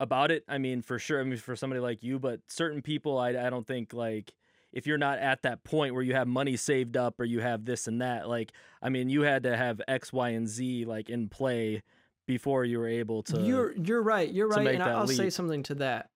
about 0.00 0.30
it. 0.30 0.44
I 0.48 0.58
mean, 0.58 0.80
for 0.80 0.98
sure. 0.98 1.20
I 1.20 1.24
mean, 1.24 1.38
for 1.38 1.54
somebody 1.54 1.80
like 1.80 2.02
you, 2.02 2.18
but 2.18 2.40
certain 2.46 2.82
people, 2.82 3.18
I 3.18 3.30
I 3.30 3.50
don't 3.50 3.66
think 3.66 3.92
like 3.92 4.32
if 4.72 4.86
you're 4.86 4.98
not 4.98 5.18
at 5.18 5.42
that 5.42 5.64
point 5.64 5.94
where 5.94 6.02
you 6.02 6.14
have 6.14 6.28
money 6.28 6.56
saved 6.56 6.96
up 6.96 7.20
or 7.20 7.24
you 7.24 7.40
have 7.40 7.64
this 7.64 7.86
and 7.86 8.00
that, 8.00 8.28
like 8.28 8.52
I 8.82 8.88
mean, 8.88 9.10
you 9.10 9.22
had 9.22 9.42
to 9.42 9.56
have 9.56 9.82
X, 9.86 10.12
Y, 10.12 10.30
and 10.30 10.48
Z 10.48 10.86
like 10.86 11.10
in 11.10 11.28
play 11.28 11.82
before 12.28 12.64
you 12.64 12.78
were 12.78 12.86
able 12.86 13.22
to. 13.24 13.40
you're 13.40 13.72
you're 13.72 14.02
right. 14.02 14.30
You're 14.30 14.46
right, 14.48 14.68
and 14.68 14.82
I'll 14.82 15.08
say 15.08 15.30
something 15.30 15.64
to 15.64 15.74
that. 15.76 16.10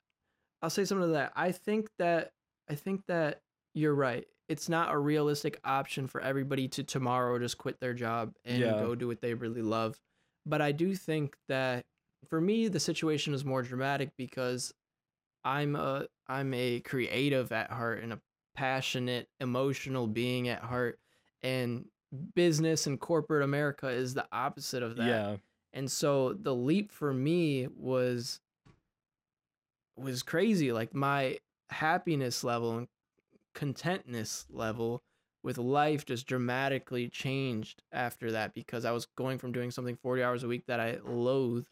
I'll 0.60 0.70
say 0.70 0.84
something 0.84 1.08
to 1.08 1.12
that. 1.14 1.32
I 1.34 1.50
think 1.50 1.88
that 1.98 2.30
I 2.70 2.76
think 2.76 3.00
that 3.08 3.40
you're 3.74 3.94
right. 3.94 4.24
It's 4.48 4.68
not 4.68 4.92
a 4.92 4.98
realistic 4.98 5.58
option 5.64 6.06
for 6.06 6.20
everybody 6.20 6.68
to 6.68 6.84
tomorrow 6.84 7.38
just 7.38 7.56
quit 7.58 7.80
their 7.80 7.94
job 7.94 8.34
and 8.44 8.60
Yeah. 8.60 8.72
go 8.72 8.94
do 8.94 9.08
what 9.08 9.20
they 9.22 9.34
really 9.34 9.62
love. 9.62 9.98
But 10.44 10.60
I 10.60 10.72
do 10.72 10.94
think 10.94 11.34
that 11.48 11.86
for 12.28 12.40
me 12.40 12.68
the 12.68 12.78
situation 12.80 13.32
is 13.34 13.44
more 13.44 13.62
dramatic 13.62 14.10
because 14.16 14.72
I'm 15.44 15.74
a 15.74 16.06
I'm 16.28 16.52
a 16.54 16.80
creative 16.80 17.50
at 17.52 17.70
heart 17.70 18.02
and 18.02 18.12
a 18.12 18.20
passionate, 18.54 19.28
emotional 19.40 20.06
being 20.06 20.48
at 20.48 20.60
heart 20.60 20.98
and 21.42 21.86
business 22.34 22.86
and 22.86 23.00
corporate 23.00 23.42
America 23.42 23.88
is 23.88 24.12
the 24.12 24.26
opposite 24.30 24.82
of 24.82 24.96
that. 24.96 25.06
yeah, 25.06 25.36
And 25.72 25.90
so 25.90 26.34
the 26.34 26.54
leap 26.54 26.92
for 26.92 27.12
me 27.12 27.68
was 27.68 28.40
was 29.96 30.22
crazy. 30.22 30.72
Like 30.72 30.94
my 30.94 31.38
happiness 31.70 32.44
level 32.44 32.78
and 32.78 32.88
contentness 33.54 34.46
level 34.50 35.02
with 35.42 35.58
life 35.58 36.04
just 36.04 36.26
dramatically 36.26 37.08
changed 37.08 37.82
after 37.92 38.30
that 38.32 38.54
because 38.54 38.84
I 38.84 38.92
was 38.92 39.06
going 39.16 39.38
from 39.38 39.52
doing 39.52 39.70
something 39.70 39.96
40 39.96 40.22
hours 40.22 40.44
a 40.44 40.48
week 40.48 40.66
that 40.66 40.80
I 40.80 40.98
loathed 41.04 41.68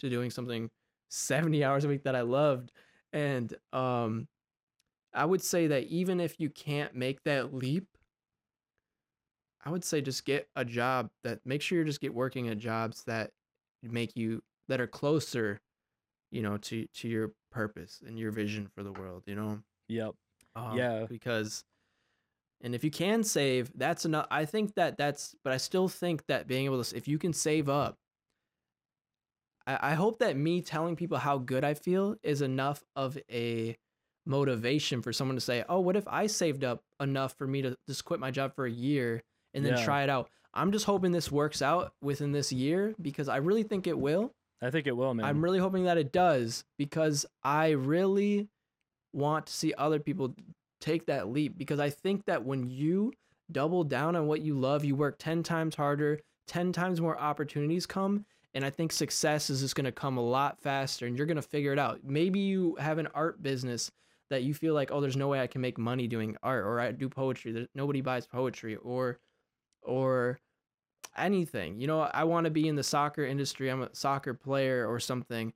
to 0.00 0.10
doing 0.10 0.30
something 0.30 0.70
70 1.08 1.64
hours 1.64 1.84
a 1.84 1.88
week 1.88 2.04
that 2.04 2.16
I 2.16 2.22
loved. 2.22 2.72
And 3.12 3.54
um 3.72 4.28
I 5.14 5.24
would 5.24 5.42
say 5.42 5.66
that 5.68 5.84
even 5.84 6.20
if 6.20 6.38
you 6.40 6.50
can't 6.50 6.94
make 6.94 7.22
that 7.24 7.54
leap, 7.54 7.86
I 9.64 9.70
would 9.70 9.84
say 9.84 10.00
just 10.00 10.24
get 10.24 10.48
a 10.54 10.64
job 10.64 11.10
that 11.24 11.40
make 11.44 11.62
sure 11.62 11.78
you 11.78 11.84
just 11.84 12.00
get 12.00 12.14
working 12.14 12.48
at 12.48 12.58
jobs 12.58 13.02
that 13.04 13.32
make 13.92 14.16
you 14.16 14.42
that 14.68 14.80
are 14.80 14.86
closer, 14.86 15.60
you 16.30 16.42
know, 16.42 16.58
to 16.58 16.86
to 16.86 17.08
your 17.08 17.34
purpose 17.50 18.02
and 18.06 18.18
your 18.18 18.32
vision 18.32 18.68
for 18.68 18.82
the 18.84 18.92
world, 18.92 19.24
you 19.26 19.34
know. 19.36 19.62
yep, 19.88 20.14
Um, 20.56 20.76
Yeah. 20.76 21.06
because 21.08 21.64
and 22.62 22.74
if 22.74 22.82
you 22.82 22.90
can 22.90 23.22
save, 23.22 23.70
that's 23.76 24.04
enough. 24.04 24.26
I 24.30 24.44
think 24.46 24.74
that 24.74 24.96
that's, 24.96 25.34
but 25.44 25.52
I 25.52 25.58
still 25.58 25.88
think 25.88 26.26
that 26.26 26.46
being 26.46 26.64
able 26.64 26.82
to, 26.82 26.96
if 26.96 27.06
you 27.06 27.18
can 27.18 27.32
save 27.32 27.68
up, 27.68 27.98
I, 29.66 29.90
I 29.92 29.94
hope 29.94 30.18
that 30.20 30.36
me 30.36 30.62
telling 30.62 30.96
people 30.96 31.18
how 31.18 31.38
good 31.38 31.64
I 31.64 31.74
feel 31.74 32.16
is 32.22 32.42
enough 32.42 32.84
of 32.94 33.18
a 33.30 33.76
motivation 34.24 35.02
for 35.02 35.12
someone 35.12 35.36
to 35.36 35.40
say, 35.40 35.64
oh, 35.68 35.80
what 35.80 35.96
if 35.96 36.06
I 36.08 36.26
saved 36.26 36.64
up 36.64 36.82
enough 37.00 37.34
for 37.36 37.46
me 37.46 37.62
to 37.62 37.76
just 37.88 38.04
quit 38.04 38.20
my 38.20 38.30
job 38.30 38.54
for 38.54 38.66
a 38.66 38.70
year 38.70 39.22
and 39.54 39.64
then 39.64 39.72
Yeah. 39.72 39.76
try 39.76 40.02
it 40.02 40.10
out? 40.10 40.30
I'm 40.56 40.72
just 40.72 40.86
hoping 40.86 41.12
this 41.12 41.30
works 41.30 41.62
out 41.62 41.92
within 42.02 42.32
this 42.32 42.52
year 42.52 42.94
because 43.00 43.28
I 43.28 43.36
really 43.36 43.62
think 43.62 43.86
it 43.86 43.98
will. 43.98 44.32
I 44.62 44.70
think 44.70 44.86
it 44.86 44.96
will, 44.96 45.12
man. 45.14 45.26
I'm 45.26 45.44
really 45.44 45.58
hoping 45.58 45.84
that 45.84 45.98
it 45.98 46.12
does 46.12 46.64
because 46.78 47.26
I 47.44 47.70
really 47.70 48.48
want 49.12 49.46
to 49.46 49.52
see 49.52 49.74
other 49.76 49.98
people 49.98 50.34
take 50.80 51.06
that 51.06 51.28
leap 51.28 51.58
because 51.58 51.78
I 51.78 51.90
think 51.90 52.24
that 52.24 52.44
when 52.44 52.68
you 52.70 53.12
double 53.52 53.84
down 53.84 54.16
on 54.16 54.26
what 54.26 54.40
you 54.40 54.54
love, 54.54 54.84
you 54.84 54.94
work 54.94 55.16
10 55.18 55.42
times 55.42 55.74
harder, 55.74 56.20
10 56.48 56.72
times 56.72 57.00
more 57.00 57.18
opportunities 57.18 57.86
come, 57.86 58.24
and 58.54 58.64
I 58.64 58.70
think 58.70 58.92
success 58.92 59.50
is 59.50 59.60
just 59.60 59.74
going 59.74 59.84
to 59.84 59.92
come 59.92 60.16
a 60.16 60.22
lot 60.22 60.58
faster 60.58 61.06
and 61.06 61.16
you're 61.16 61.26
going 61.26 61.36
to 61.36 61.42
figure 61.42 61.72
it 61.72 61.78
out. 61.78 62.00
Maybe 62.02 62.40
you 62.40 62.76
have 62.80 62.98
an 62.98 63.08
art 63.14 63.42
business 63.42 63.90
that 64.30 64.42
you 64.42 64.54
feel 64.54 64.74
like, 64.74 64.90
"Oh, 64.90 65.00
there's 65.00 65.16
no 65.16 65.28
way 65.28 65.40
I 65.40 65.46
can 65.46 65.60
make 65.60 65.76
money 65.78 66.08
doing 66.08 66.36
art 66.42 66.64
or 66.64 66.80
I 66.80 66.90
do 66.92 67.08
poetry. 67.08 67.52
There, 67.52 67.66
nobody 67.74 68.00
buys 68.00 68.26
poetry 68.26 68.76
or 68.76 69.18
or 69.82 70.40
anything. 71.16 71.80
You 71.80 71.86
know, 71.86 72.00
I 72.00 72.24
want 72.24 72.44
to 72.44 72.50
be 72.50 72.68
in 72.68 72.76
the 72.76 72.82
soccer 72.82 73.24
industry. 73.24 73.68
I'm 73.68 73.82
a 73.82 73.94
soccer 73.94 74.34
player 74.34 74.86
or 74.86 75.00
something. 75.00 75.52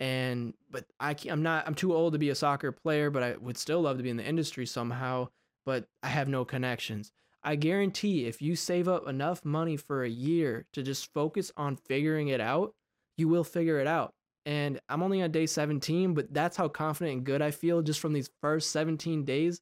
And 0.00 0.54
but 0.70 0.86
I 0.98 1.14
can't, 1.14 1.32
I'm 1.32 1.42
not 1.42 1.66
I'm 1.66 1.74
too 1.74 1.94
old 1.94 2.14
to 2.14 2.18
be 2.18 2.30
a 2.30 2.34
soccer 2.34 2.72
player, 2.72 3.10
but 3.10 3.22
I 3.22 3.36
would 3.36 3.56
still 3.56 3.82
love 3.82 3.96
to 3.98 4.02
be 4.02 4.10
in 4.10 4.16
the 4.16 4.26
industry 4.26 4.66
somehow, 4.66 5.28
but 5.64 5.86
I 6.02 6.08
have 6.08 6.28
no 6.28 6.44
connections. 6.44 7.12
I 7.44 7.56
guarantee 7.56 8.26
if 8.26 8.40
you 8.42 8.56
save 8.56 8.88
up 8.88 9.06
enough 9.06 9.44
money 9.44 9.76
for 9.76 10.02
a 10.02 10.08
year 10.08 10.66
to 10.72 10.82
just 10.82 11.12
focus 11.12 11.52
on 11.56 11.76
figuring 11.76 12.28
it 12.28 12.40
out, 12.40 12.74
you 13.16 13.28
will 13.28 13.44
figure 13.44 13.78
it 13.78 13.86
out. 13.86 14.14
And 14.46 14.80
I'm 14.88 15.02
only 15.02 15.22
on 15.22 15.30
day 15.30 15.46
17, 15.46 16.14
but 16.14 16.32
that's 16.32 16.56
how 16.56 16.68
confident 16.68 17.16
and 17.18 17.24
good 17.24 17.42
I 17.42 17.50
feel 17.50 17.82
just 17.82 18.00
from 18.00 18.14
these 18.14 18.30
first 18.40 18.72
17 18.72 19.24
days 19.24 19.60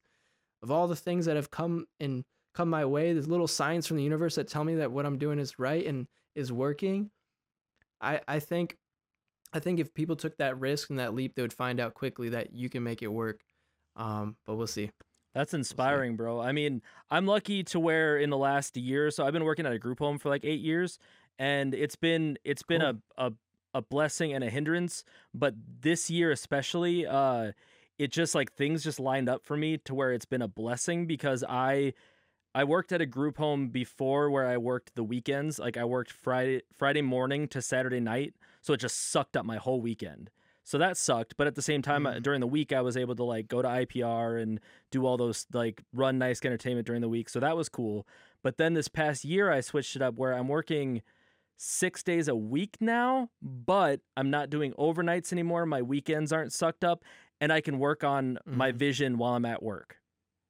of 0.61 0.71
all 0.71 0.87
the 0.87 0.95
things 0.95 1.25
that 1.25 1.35
have 1.35 1.51
come 1.51 1.85
and 1.99 2.23
come 2.53 2.69
my 2.69 2.85
way. 2.85 3.13
There's 3.13 3.27
little 3.27 3.47
signs 3.47 3.87
from 3.87 3.97
the 3.97 4.03
universe 4.03 4.35
that 4.35 4.47
tell 4.47 4.63
me 4.63 4.75
that 4.75 4.91
what 4.91 5.05
I'm 5.05 5.17
doing 5.17 5.39
is 5.39 5.59
right 5.59 5.85
and 5.85 6.07
is 6.35 6.51
working. 6.51 7.09
I 8.01 8.21
I 8.27 8.39
think 8.39 8.77
I 9.53 9.59
think 9.59 9.79
if 9.79 9.93
people 9.93 10.15
took 10.15 10.37
that 10.37 10.59
risk 10.59 10.89
and 10.89 10.99
that 10.99 11.13
leap, 11.13 11.35
they 11.35 11.41
would 11.41 11.53
find 11.53 11.79
out 11.79 11.93
quickly 11.93 12.29
that 12.29 12.53
you 12.53 12.69
can 12.69 12.83
make 12.83 13.01
it 13.01 13.07
work. 13.07 13.41
Um, 13.95 14.35
but 14.45 14.55
we'll 14.55 14.67
see. 14.67 14.89
That's 15.33 15.53
inspiring, 15.53 16.15
bro. 16.15 16.39
I 16.39 16.51
mean, 16.51 16.81
I'm 17.09 17.25
lucky 17.25 17.63
to 17.65 17.79
where 17.79 18.17
in 18.17 18.29
the 18.29 18.37
last 18.37 18.77
year, 18.77 19.07
or 19.07 19.11
so 19.11 19.25
I've 19.25 19.33
been 19.33 19.43
working 19.43 19.65
at 19.65 19.73
a 19.73 19.79
group 19.79 19.99
home 19.99 20.19
for 20.19 20.29
like 20.29 20.45
eight 20.45 20.61
years, 20.61 20.99
and 21.39 21.73
it's 21.73 21.95
been 21.95 22.37
it's 22.43 22.63
been 22.63 22.81
a, 22.81 22.95
a 23.17 23.31
a 23.73 23.81
blessing 23.81 24.33
and 24.33 24.43
a 24.43 24.49
hindrance. 24.49 25.03
But 25.33 25.55
this 25.81 26.09
year 26.09 26.31
especially, 26.31 27.07
uh, 27.07 27.53
it 27.97 28.11
just 28.11 28.35
like 28.35 28.51
things 28.53 28.83
just 28.83 28.99
lined 28.99 29.27
up 29.27 29.43
for 29.43 29.57
me 29.57 29.77
to 29.85 29.95
where 29.95 30.13
it's 30.13 30.25
been 30.25 30.43
a 30.43 30.47
blessing 30.47 31.07
because 31.07 31.43
I 31.47 31.93
I 32.55 32.63
worked 32.63 32.91
at 32.91 33.01
a 33.01 33.05
group 33.05 33.37
home 33.37 33.69
before 33.69 34.29
where 34.29 34.47
I 34.47 34.57
worked 34.57 34.95
the 34.95 35.03
weekends. 35.03 35.57
Like 35.59 35.77
I 35.77 35.85
worked 35.85 36.11
Friday 36.11 36.61
Friday 36.71 37.01
morning 37.01 37.47
to 37.49 37.61
Saturday 37.61 37.99
night, 37.99 38.35
so 38.61 38.73
it 38.73 38.79
just 38.79 39.09
sucked 39.11 39.35
up 39.35 39.45
my 39.45 39.57
whole 39.57 39.81
weekend. 39.81 40.29
So 40.65 40.77
that 40.77 40.95
sucked, 40.95 41.35
but 41.35 41.45
at 41.47 41.55
the 41.55 41.61
same 41.61 41.81
time 41.81 42.05
uh, 42.05 42.13
Mhm. 42.13 42.23
during 42.23 42.39
the 42.39 42.47
week 42.47 42.71
I 42.71 42.81
was 42.81 42.95
able 42.95 43.15
to 43.15 43.23
like 43.23 43.47
go 43.47 43.61
to 43.61 43.67
IPR 43.67 44.37
and 44.41 44.59
do 44.91 45.05
all 45.05 45.17
those 45.17 45.45
like 45.51 45.83
run 45.93 46.17
nice 46.17 46.43
entertainment 46.45 46.85
during 46.87 47.01
the 47.01 47.09
week. 47.09 47.27
So 47.29 47.39
that 47.39 47.57
was 47.57 47.69
cool. 47.69 48.07
But 48.43 48.57
then 48.57 48.73
this 48.73 48.87
past 48.87 49.25
year 49.25 49.51
I 49.51 49.59
switched 49.61 49.95
it 49.95 50.01
up 50.01 50.15
where 50.15 50.33
I'm 50.33 50.47
working 50.47 51.01
6 51.57 52.01
days 52.03 52.27
a 52.27 52.35
week 52.35 52.77
now, 52.79 53.29
but 53.41 54.01
I'm 54.15 54.29
not 54.29 54.49
doing 54.49 54.73
overnights 54.73 55.31
anymore. 55.33 55.65
My 55.65 55.81
weekends 55.81 56.31
aren't 56.31 56.53
sucked 56.53 56.83
up 56.83 57.03
and 57.41 57.51
I 57.51 57.61
can 57.61 57.77
work 57.79 58.03
on 58.03 58.37
my 58.45 58.71
Mhm. 58.71 58.75
vision 58.75 59.17
while 59.17 59.33
I'm 59.35 59.45
at 59.45 59.61
work. 59.63 59.97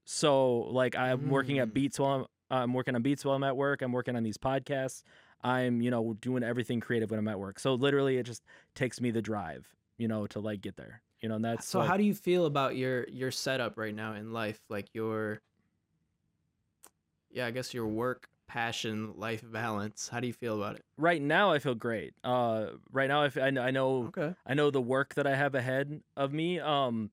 So 0.06 0.62
like 0.72 0.96
I'm 0.96 1.30
working 1.30 1.60
at 1.60 1.70
Mm. 1.70 1.74
Beats 1.74 2.00
while 2.00 2.12
I'm 2.52 2.62
I'm 2.64 2.74
working 2.74 2.96
on 2.96 3.02
Beats 3.02 3.26
while 3.26 3.36
I'm 3.36 3.44
at 3.44 3.58
work. 3.58 3.82
I'm 3.82 3.92
working 3.92 4.16
on 4.16 4.24
these 4.24 4.38
podcasts. 4.38 5.04
I'm, 5.42 5.82
you 5.82 5.92
know, 5.92 6.14
doing 6.22 6.44
everything 6.44 6.80
creative 6.80 7.10
when 7.12 7.20
I'm 7.20 7.28
at 7.28 7.40
work. 7.40 7.60
So 7.60 7.74
literally 7.74 8.18
it 8.18 8.24
just 8.24 8.44
takes 8.76 9.02
me 9.02 9.12
the 9.12 9.22
drive, 9.22 9.68
you 9.98 10.08
know, 10.08 10.26
to 10.28 10.40
like 10.40 10.62
get 10.62 10.78
there. 10.78 11.02
You 11.22 11.30
know, 11.30 11.36
and 11.36 11.46
that's 11.46 11.68
so 11.68 11.80
like, 11.80 11.88
how 11.90 11.98
do 11.98 12.04
you 12.04 12.14
feel 12.14 12.46
about 12.46 12.76
your 12.76 13.08
your 13.10 13.32
setup 13.32 13.78
right 13.78 13.96
now 13.96 14.14
in 14.14 14.34
life? 14.34 14.60
Like 14.70 14.88
your 14.94 15.42
yeah, 17.32 17.48
I 17.48 17.52
guess 17.52 17.74
your 17.74 17.88
work, 17.88 18.30
passion, 18.48 19.14
life 19.16 19.44
balance. 19.50 20.08
How 20.10 20.20
do 20.20 20.28
you 20.28 20.34
feel 20.34 20.62
about 20.62 20.76
it? 20.76 20.84
Right 20.98 21.22
now, 21.22 21.52
I 21.52 21.60
feel 21.60 21.76
great. 21.76 22.14
Uh, 22.24 22.68
right 22.92 23.08
now, 23.08 23.22
I, 23.24 23.26
I 23.26 23.32
kn- 23.32 23.58
I 23.58 23.72
know 23.72 24.12
Okay. 24.16 24.36
I 24.46 24.54
know 24.54 24.70
the 24.70 24.82
work 24.82 25.16
that 25.16 25.26
I 25.26 25.36
have 25.36 25.56
ahead 25.56 26.02
of 26.16 26.34
me. 26.34 26.60
Um, 26.60 27.10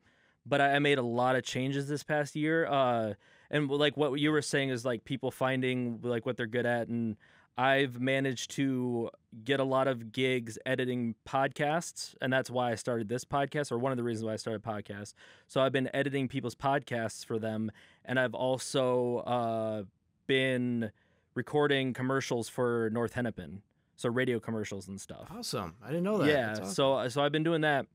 but 0.51 0.61
I, 0.61 0.75
I 0.75 0.79
made 0.81 0.99
a 0.99 1.03
lot 1.03 1.37
of 1.37 1.45
changes 1.45 1.89
this 1.89 2.03
past 2.03 2.37
year. 2.37 2.67
Uh, 2.67 3.15
and 3.51 3.71
like 3.71 3.97
what 3.97 4.13
you 4.21 4.31
were 4.31 4.43
saying 4.43 4.69
is 4.69 4.85
like 4.85 5.05
people 5.05 5.31
finding 5.31 6.01
like 6.03 6.27
what 6.27 6.37
they're 6.37 6.47
good 6.47 6.67
at, 6.67 6.89
and 6.89 7.17
I've 7.57 8.01
managed 8.01 8.53
to 8.53 9.11
get 9.45 9.61
a 9.61 9.65
lot 9.65 9.89
of 9.89 10.13
gigs 10.13 10.59
editing 10.65 11.15
podcasts, 11.29 12.15
and 12.21 12.33
that's 12.33 12.49
why 12.49 12.73
I 12.73 12.75
started 12.75 13.09
this 13.09 13.25
podcast, 13.25 13.73
or 13.73 13.79
one 13.79 13.93
of 13.93 13.99
the 13.99 14.05
reasons 14.05 14.25
why 14.27 14.33
I 14.35 14.37
started 14.37 14.63
podcasts. 14.63 15.15
So 15.47 15.61
I've 15.61 15.73
been 15.73 15.91
editing 15.95 16.29
people's 16.29 16.55
podcasts 16.55 17.25
for 17.25 17.39
them, 17.39 17.71
and 18.05 18.19
I've 18.19 18.35
also 18.35 19.19
uh, 19.19 19.83
been 20.27 20.91
recording 21.35 21.93
commercials 21.93 22.49
for 22.49 22.89
North 22.93 23.15
Hennepin, 23.15 23.63
so 23.97 24.09
radio 24.09 24.41
commercials 24.41 24.89
and 24.89 25.01
stuff. 25.01 25.29
Awesome. 25.31 25.75
I 25.85 25.89
didn't 25.89 26.05
know 26.05 26.19
that. 26.19 26.29
Yeah, 26.29 26.53
awesome. 26.53 26.67
so 26.67 26.95
uh, 26.95 27.09
so 27.09 27.23
I've 27.23 27.33
been 27.33 27.45
doing 27.45 27.63
that, 27.63 27.87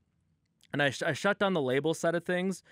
and 0.72 0.82
I 0.82 0.90
sh- 0.90 1.02
I 1.02 1.12
shut 1.12 1.38
down 1.38 1.54
the 1.54 1.62
label 1.62 1.94
side 1.94 2.14
of 2.14 2.24
things 2.24 2.62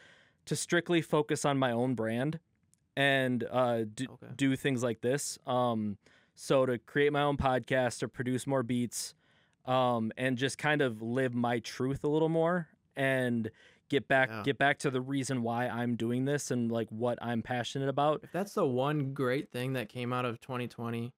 to 0.46 0.56
strictly 0.56 1.00
focus 1.02 1.44
on 1.44 1.58
my 1.58 1.72
own 1.72 1.94
brand 1.94 2.38
and 2.96 3.44
uh, 3.50 3.84
do, 3.94 4.06
Okay. 4.12 4.32
do 4.36 4.56
things 4.56 4.82
like 4.82 5.00
this. 5.00 5.38
Um, 5.46 5.98
so 6.34 6.66
to 6.66 6.78
create 6.78 7.12
my 7.12 7.22
own 7.22 7.36
podcast, 7.36 7.98
to 8.00 8.08
produce 8.08 8.46
more 8.46 8.62
beats, 8.62 9.14
um, 9.66 10.12
and 10.16 10.36
just 10.36 10.58
kind 10.58 10.82
of 10.82 11.00
live 11.02 11.34
my 11.34 11.58
truth 11.60 12.04
a 12.04 12.08
little 12.08 12.28
more 12.28 12.68
and 12.96 13.50
get 13.88 14.06
back 14.08 14.28
Yeah. 14.30 14.42
get 14.44 14.58
back 14.58 14.78
to 14.80 14.90
the 14.90 15.00
reason 15.00 15.42
why 15.42 15.68
I'm 15.68 15.94
doing 15.96 16.24
this 16.24 16.50
and 16.50 16.70
like 16.70 16.88
what 16.90 17.18
I'm 17.22 17.42
passionate 17.42 17.88
about. 17.88 18.20
If 18.24 18.32
that's 18.32 18.54
the 18.54 18.66
one 18.66 19.12
great 19.14 19.50
thing 19.50 19.72
that 19.74 19.88
came 19.88 20.12
out 20.12 20.24
of 20.24 20.40
2020, 20.40 21.12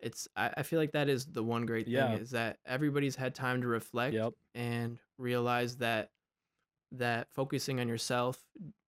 it's 0.00 0.28
I, 0.36 0.50
I 0.58 0.62
feel 0.62 0.78
like 0.78 0.92
that 0.92 1.08
is 1.08 1.26
the 1.26 1.42
one 1.42 1.66
great 1.66 1.86
thing 1.86 1.94
Yeah. 1.94 2.14
is 2.16 2.30
that 2.30 2.58
everybody's 2.66 3.16
had 3.16 3.34
time 3.34 3.60
to 3.62 3.66
reflect 3.68 4.14
Yep. 4.14 4.32
and 4.54 4.98
realize 5.18 5.76
that 5.76 6.10
that 6.92 7.28
focusing 7.32 7.80
on 7.80 7.88
yourself 7.88 8.38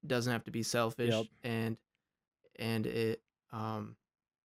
doesn't 0.06 0.32
have 0.32 0.44
to 0.44 0.50
be 0.50 0.62
selfish 0.62 1.12
Yep. 1.14 1.26
and 1.44 1.76
and 2.58 2.86
it 2.86 3.20
um 3.52 3.96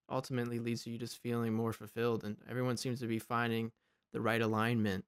ultimately 0.09 0.59
leads 0.59 0.83
to 0.83 0.89
you 0.89 0.97
just 0.97 1.17
feeling 1.21 1.53
more 1.53 1.71
fulfilled 1.73 2.23
and 2.23 2.37
everyone 2.49 2.75
seems 2.77 2.99
to 2.99 3.07
be 3.07 3.19
finding 3.19 3.71
the 4.13 4.19
right 4.21 4.41
alignment 4.41 5.05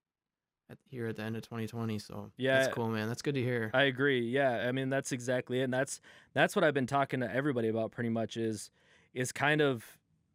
at, 0.69 0.77
here 0.89 1.07
at 1.07 1.15
the 1.17 1.21
end 1.23 1.36
of 1.36 1.41
2020 1.41 1.99
so 1.99 2.31
Yeah, 2.38 2.59
that's 2.59 2.73
cool 2.73 2.88
man 2.89 3.07
that's 3.07 3.21
good 3.21 3.36
to 3.36 3.41
hear 3.41 3.69
I 3.73 3.83
agree. 3.83 4.21
Yeah, 4.21 4.65
I 4.67 4.71
mean 4.71 4.89
that's 4.89 5.12
exactly 5.12 5.59
it, 5.62 5.63
and 5.63 5.73
that's 5.73 5.99
that's 6.33 6.55
what 6.55 6.63
I've 6.63 6.73
been 6.73 6.88
talking 6.88 7.19
to 7.21 7.33
everybody 7.33 7.67
about. 7.69 7.91
Pretty 7.91 8.09
much 8.09 8.38
is 8.38 8.69
is 9.13 9.31
kind 9.31 9.62
of 9.62 9.83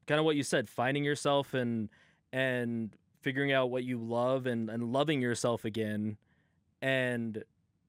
kind 0.06 0.18
of 0.18 0.24
what 0.24 0.36
you 0.36 0.42
said, 0.42 0.68
finding 0.68 1.04
yourself 1.04 1.54
and 1.54 1.88
and 2.32 2.94
figuring 3.22 3.52
out 3.52 3.70
what 3.70 3.84
you 3.84 3.98
love 3.98 4.46
and 4.46 4.68
and 4.68 4.92
loving 4.92 5.20
yourself 5.22 5.64
again, 5.64 6.18
and 6.82 7.42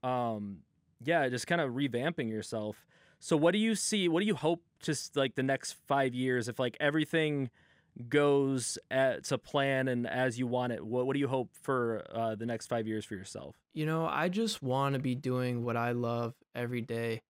um 0.04 0.60
yeah, 1.04 1.28
just 1.30 1.48
kind 1.48 1.62
of 1.62 1.72
revamping 1.72 2.30
yourself. 2.30 2.86
So 3.20 3.38
what 3.38 3.52
do 3.52 3.58
you 3.58 3.76
see? 3.76 4.08
What 4.08 4.22
do 4.22 4.26
you 4.26 4.36
hope 4.36 4.64
just 4.82 5.16
like 5.16 5.36
the 5.36 5.44
next 5.44 5.76
five 5.88 6.14
years 6.14 6.48
if 6.48 6.60
like 6.60 6.78
everything 6.80 7.50
goes 8.08 8.78
at, 8.90 9.26
to 9.26 9.38
plan 9.38 9.88
and 9.88 10.08
as 10.08 10.40
you 10.40 10.48
want 10.48 10.74
it? 10.74 10.86
What 10.86 11.06
what 11.06 11.14
do 11.14 11.20
you 11.20 11.28
hope 11.28 11.50
for 11.62 12.06
uh, 12.14 12.36
the 12.36 12.46
next 12.46 12.68
five 12.68 12.88
years 12.88 13.06
for 13.06 13.16
yourself? 13.16 13.56
You 13.74 13.86
know, 13.86 14.06
I 14.06 14.30
just 14.30 14.62
want 14.62 14.94
to 14.94 15.00
be 15.00 15.16
doing 15.16 15.64
what 15.64 15.78
I 15.78 15.92
love 15.92 16.34
every 16.56 16.82
day. 16.82 17.22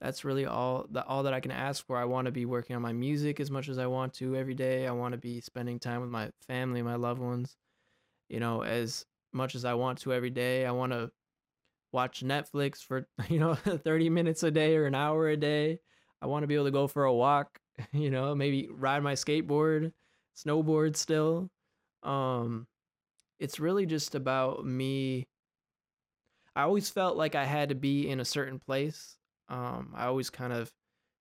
That's 0.00 0.24
really 0.24 0.46
all 0.46 0.86
that 0.90 1.06
all 1.06 1.24
that 1.24 1.34
I 1.34 1.40
can 1.40 1.50
ask 1.50 1.84
for. 1.86 1.96
I 1.96 2.04
want 2.04 2.26
to 2.26 2.32
be 2.32 2.46
working 2.46 2.76
on 2.76 2.82
my 2.82 2.92
music 2.92 3.40
as 3.40 3.50
much 3.50 3.68
as 3.68 3.78
I 3.78 3.86
want 3.86 4.14
to 4.14 4.36
every 4.36 4.54
day. 4.54 4.86
I 4.86 4.92
want 4.92 5.12
to 5.12 5.18
be 5.18 5.40
spending 5.40 5.78
time 5.78 6.00
with 6.00 6.10
my 6.10 6.30
family, 6.46 6.82
my 6.82 6.96
loved 6.96 7.20
ones, 7.20 7.56
you 8.28 8.38
know, 8.38 8.62
as 8.62 9.06
much 9.32 9.54
as 9.54 9.64
I 9.64 9.74
want 9.74 9.98
to 10.00 10.12
every 10.12 10.30
day. 10.30 10.66
I 10.66 10.72
want 10.72 10.92
to 10.92 11.10
watch 11.92 12.22
Netflix 12.22 12.78
for, 12.82 13.08
you 13.28 13.38
know, 13.38 13.54
30 13.84 14.10
minutes 14.10 14.42
a 14.42 14.50
day 14.50 14.76
or 14.76 14.86
an 14.86 14.94
hour 14.94 15.28
a 15.28 15.36
day. 15.36 15.78
I 16.20 16.26
want 16.26 16.42
to 16.42 16.46
be 16.48 16.54
able 16.54 16.66
to 16.66 16.70
go 16.70 16.86
for 16.88 17.04
a 17.04 17.14
walk, 17.14 17.58
you 17.92 18.10
know, 18.10 18.34
maybe 18.34 18.68
ride 18.70 19.02
my 19.02 19.14
skateboard, 19.14 19.92
snowboard 20.36 20.96
still. 20.96 21.50
Um 22.02 22.66
it's 23.40 23.60
really 23.60 23.86
just 23.86 24.14
about 24.14 24.64
me 24.64 25.26
I 26.56 26.62
always 26.62 26.90
felt 26.90 27.16
like 27.16 27.34
I 27.34 27.44
had 27.44 27.68
to 27.68 27.74
be 27.74 28.08
in 28.08 28.20
a 28.20 28.24
certain 28.24 28.58
place. 28.58 29.16
Um, 29.48 29.92
I 29.94 30.06
always 30.06 30.30
kind 30.30 30.52
of 30.52 30.72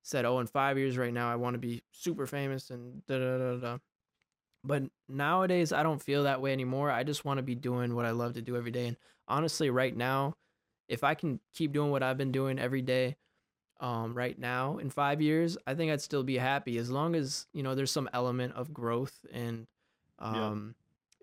said, 0.03 0.25
"Oh, 0.25 0.39
in 0.39 0.47
five 0.47 0.77
years, 0.77 0.97
right 0.97 1.13
now, 1.13 1.31
I 1.31 1.35
want 1.35 1.53
to 1.53 1.59
be 1.59 1.83
super 1.91 2.25
famous," 2.25 2.71
and 2.71 3.05
da 3.05 3.19
da 3.19 3.37
da 3.37 3.55
da. 3.57 3.77
But 4.67 4.83
nowadays, 5.07 5.71
I 5.71 5.81
don't 5.81 6.01
feel 6.01 6.23
that 6.23 6.41
way 6.41 6.51
anymore. 6.51 6.91
I 6.91 7.03
just 7.03 7.23
want 7.25 7.37
to 7.37 7.43
be 7.43 7.55
doing 7.55 7.95
what 7.95 8.05
I 8.05 8.11
love 8.11 8.33
to 8.33 8.41
do 8.41 8.57
every 8.57 8.71
day. 8.71 8.87
And 8.87 8.97
honestly, 9.27 9.69
right 9.69 9.95
now, 9.95 10.35
if 10.89 11.03
I 11.03 11.13
can 11.15 11.39
keep 11.53 11.71
doing 11.71 11.89
what 11.89 12.03
I've 12.03 12.17
been 12.17 12.31
doing 12.31 12.59
every 12.59 12.81
day, 12.81 13.15
um, 13.79 14.13
right 14.13 14.37
now 14.37 14.77
in 14.79 14.89
five 14.89 15.21
years, 15.21 15.57
I 15.67 15.75
think 15.75 15.91
I'd 15.91 16.01
still 16.01 16.23
be 16.23 16.37
happy 16.37 16.77
as 16.77 16.89
long 16.89 17.15
as 17.15 17.45
you 17.53 17.61
know 17.63 17.75
there's 17.75 17.91
some 17.91 18.09
element 18.11 18.53
of 18.55 18.73
growth 18.73 19.25
and, 19.31 19.67
Yeah. 20.19 20.47
um, 20.47 20.75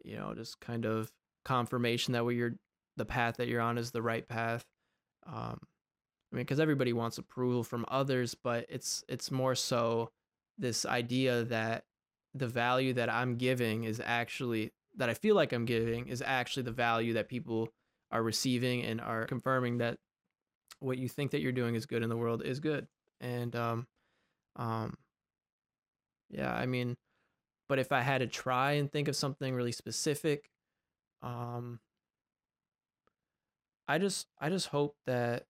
you 0.05 0.17
know, 0.17 0.35
just 0.35 0.61
kind 0.61 0.87
of 0.87 1.11
confirmation 1.45 2.13
that 2.13 2.25
what 2.25 2.35
you're 2.35 2.55
the 2.97 3.05
path 3.05 3.37
that 3.39 3.49
you're 3.49 3.61
on 3.61 3.77
is 3.77 3.91
the 3.91 4.03
right 4.03 4.27
path. 4.27 4.65
Um, 5.27 5.59
I 6.33 6.37
mean, 6.37 6.45
because 6.45 6.61
everybody 6.61 6.93
wants 6.93 7.19
approval 7.19 7.65
from 7.65 7.85
others, 7.89 8.35
but 8.35 8.67
it's 8.69 9.05
it's 9.09 9.31
more 9.31 9.55
so 9.55 10.11
this 10.59 10.87
idea 10.87 11.45
that 11.45 11.85
the 12.35 12.49
value 12.49 12.93
that 12.95 13.09
I'm 13.09 13.37
giving 13.37 13.85
is 13.85 14.01
actually 14.05 14.73
that 14.97 15.09
I 15.09 15.15
feel 15.15 15.35
like 15.35 15.53
I'm 15.53 15.65
giving 15.65 16.09
is 16.09 16.23
actually 16.25 16.65
the 16.65 16.73
value 16.73 17.15
that 17.15 17.29
people 17.29 17.69
are 18.11 18.23
receiving 18.23 18.83
and 18.83 19.01
are 19.01 19.27
confirming 19.27 19.79
that 19.79 19.99
what 20.81 20.99
you 20.99 21.09
think 21.09 21.31
that 21.33 21.41
you're 21.41 21.53
doing 21.53 21.75
is 21.75 21.87
good 21.87 22.03
in 22.03 22.09
the 22.09 22.17
world 22.17 22.43
is 22.45 22.61
good. 22.61 22.87
And 23.21 23.55
um, 23.57 23.87
um, 24.57 24.97
yeah, 26.31 26.53
I 26.53 26.67
mean, 26.67 26.97
but 27.69 27.79
if 27.79 27.93
I 27.93 28.03
had 28.03 28.19
to 28.19 28.27
try 28.27 28.73
and 28.73 28.91
think 28.91 29.09
of 29.09 29.17
something 29.17 29.55
really 29.55 29.73
specific, 29.73 30.51
um, 31.23 31.81
I 33.89 33.99
just 33.99 34.27
I 34.39 34.49
just 34.49 34.69
hope 34.69 34.97
that 35.07 35.47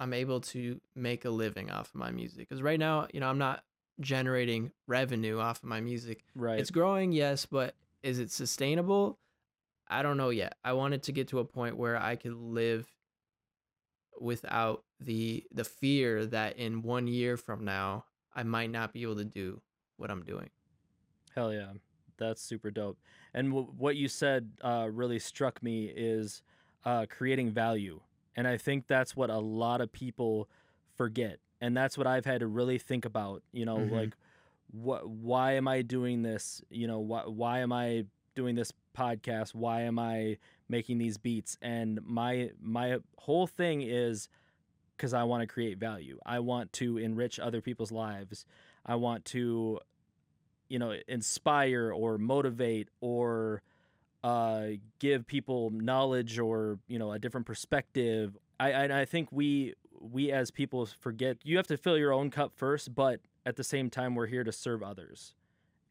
I'm 0.00 0.12
able 0.12 0.40
to 0.40 0.80
make 0.94 1.24
a 1.24 1.30
living 1.30 1.70
off 1.70 1.88
of 1.88 1.94
my 1.94 2.10
music. 2.10 2.48
Because 2.48 2.62
right 2.62 2.78
now, 2.78 3.06
you 3.12 3.20
know, 3.20 3.28
I'm 3.28 3.38
not 3.38 3.62
generating 4.00 4.72
revenue 4.86 5.38
off 5.38 5.62
of 5.62 5.68
my 5.68 5.80
music. 5.80 6.24
Right. 6.34 6.58
It's 6.58 6.70
growing, 6.70 7.12
yes, 7.12 7.46
but 7.46 7.74
is 8.02 8.18
it 8.18 8.30
sustainable? 8.30 9.18
I 9.88 10.02
don't 10.02 10.16
know 10.16 10.30
yet. 10.30 10.56
I 10.64 10.72
wanted 10.72 11.02
to 11.04 11.12
get 11.12 11.28
to 11.28 11.38
a 11.38 11.44
point 11.44 11.76
where 11.76 11.96
I 12.00 12.16
could 12.16 12.34
live 12.34 12.88
without 14.20 14.84
the 15.00 15.44
the 15.52 15.64
fear 15.64 16.24
that 16.26 16.56
in 16.56 16.82
one 16.82 17.06
year 17.06 17.36
from 17.36 17.64
now 17.64 18.04
I 18.34 18.42
might 18.42 18.70
not 18.70 18.92
be 18.92 19.02
able 19.02 19.16
to 19.16 19.24
do 19.24 19.60
what 19.96 20.10
I'm 20.10 20.22
doing. 20.22 20.50
Hell 21.34 21.52
yeah, 21.52 21.72
that's 22.16 22.42
super 22.42 22.70
dope. 22.70 22.98
And 23.32 23.50
w- 23.50 23.72
what 23.76 23.96
you 23.96 24.08
said 24.08 24.50
uh, 24.62 24.88
really 24.90 25.18
struck 25.18 25.62
me 25.62 25.86
is 25.94 26.42
uh, 26.84 27.06
creating 27.08 27.50
value, 27.50 28.00
and 28.36 28.46
I 28.46 28.56
think 28.56 28.86
that's 28.86 29.16
what 29.16 29.30
a 29.30 29.38
lot 29.38 29.80
of 29.80 29.92
people 29.92 30.48
forget, 30.96 31.38
and 31.64 31.76
that's 31.76 31.96
what 31.96 32.06
I've 32.06 32.24
had 32.24 32.40
to 32.40 32.46
really 32.46 32.78
think 32.78 33.04
about. 33.04 33.42
You 33.52 33.64
know, 33.64 33.78
Mhm. 33.78 33.90
like 33.90 34.16
what? 34.70 35.08
Why 35.08 35.52
am 35.52 35.66
I 35.68 35.82
doing 35.82 36.22
this? 36.22 36.62
You 36.70 36.86
know, 36.86 37.00
why? 37.00 37.22
Why 37.26 37.58
am 37.60 37.72
I 37.72 38.06
doing 38.34 38.54
this 38.54 38.72
podcast? 38.96 39.54
Why 39.54 39.82
am 39.82 39.98
I 39.98 40.38
making 40.68 40.98
these 40.98 41.16
beats? 41.18 41.56
And 41.62 42.00
my 42.04 42.50
my 42.60 42.98
whole 43.18 43.46
thing 43.46 43.82
is 43.82 44.28
because 44.96 45.12
I 45.14 45.24
want 45.24 45.40
to 45.42 45.46
create 45.46 45.78
value. 45.78 46.18
I 46.26 46.38
want 46.40 46.72
to 46.74 46.98
enrich 46.98 47.38
other 47.40 47.60
people's 47.60 47.92
lives. 47.92 48.44
I 48.86 48.96
want 48.96 49.24
to 49.26 49.80
you 50.68 50.78
know 50.78 50.94
inspire 51.08 51.92
or 51.92 52.18
motivate 52.18 52.88
or 53.00 53.62
uh, 54.22 54.68
give 54.98 55.26
people 55.26 55.70
knowledge 55.70 56.38
or 56.38 56.78
you 56.88 56.98
know 56.98 57.12
a 57.12 57.18
different 57.18 57.46
perspective 57.46 58.38
I, 58.58 58.72
I 58.72 59.00
i 59.00 59.04
think 59.04 59.28
we 59.30 59.74
we 60.12 60.30
as 60.32 60.50
people 60.50 60.86
forget 61.00 61.38
you 61.44 61.56
have 61.56 61.66
to 61.66 61.76
fill 61.76 61.96
your 61.96 62.12
own 62.12 62.30
cup 62.30 62.52
first 62.54 62.94
but 62.94 63.20
at 63.46 63.56
the 63.56 63.64
same 63.64 63.88
time 63.90 64.14
we're 64.14 64.26
here 64.26 64.44
to 64.44 64.52
serve 64.52 64.82
others 64.82 65.34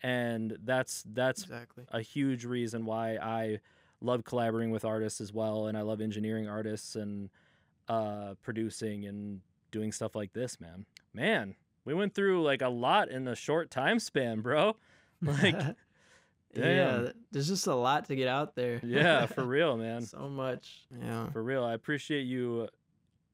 and 0.02 0.58
that's 0.64 1.04
that's 1.14 1.44
Exactly. 1.44 1.86
a 1.92 2.02
huge 2.02 2.46
reason 2.46 2.86
why 2.86 3.16
I 3.16 3.60
love 4.02 4.24
collaborating 4.26 4.70
with 4.72 4.84
artists 4.84 5.22
as 5.22 5.32
well, 5.32 5.68
and 5.68 5.78
I 5.78 5.82
love 5.82 6.02
engineering 6.02 6.46
artists 6.46 6.98
and 6.98 7.30
uh, 7.88 8.34
producing 8.42 9.06
and 9.06 9.40
doing 9.72 9.94
stuff 9.94 10.14
like 10.14 10.34
this, 10.34 10.60
man. 10.60 10.86
Man, 11.14 11.56
we 11.86 11.94
went 11.94 12.14
through 12.14 12.44
like 12.44 12.62
a 12.62 12.68
lot 12.68 13.10
in 13.10 13.30
a 13.30 13.36
short 13.36 13.72
time 13.72 14.00
span, 14.00 14.42
bro. 14.42 14.76
Like, 15.22 15.56
yeah, 15.56 15.74
damn. 16.54 17.02
th- 17.04 17.16
there's 17.32 17.48
just 17.48 17.66
a 17.68 17.74
lot 17.76 18.06
to 18.10 18.16
get 18.18 18.28
out 18.28 18.56
there. 18.56 18.82
yeah, 18.84 19.26
for 19.26 19.46
real, 19.46 19.78
man. 19.78 20.02
so 20.02 20.28
much. 20.28 20.82
Yeah. 21.02 21.30
For 21.32 21.42
real. 21.42 21.64
I 21.64 21.74
appreciate 21.76 22.24
you 22.24 22.68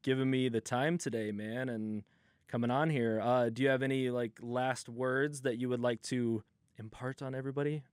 giving 0.03 0.29
me 0.29 0.49
the 0.49 0.61
time 0.61 0.97
today, 0.97 1.31
man, 1.31 1.69
and 1.69 2.03
coming 2.47 2.71
on 2.71 2.89
here. 2.89 3.21
Uh, 3.21 3.49
do 3.49 3.61
you 3.63 3.69
have 3.69 3.83
any 3.83 4.09
like 4.09 4.33
last 4.41 4.89
words 4.89 5.41
that 5.41 5.57
you 5.57 5.69
would 5.69 5.81
like 5.81 6.01
to 6.03 6.43
impart 6.77 7.21
on 7.21 7.35
everybody? 7.35 7.83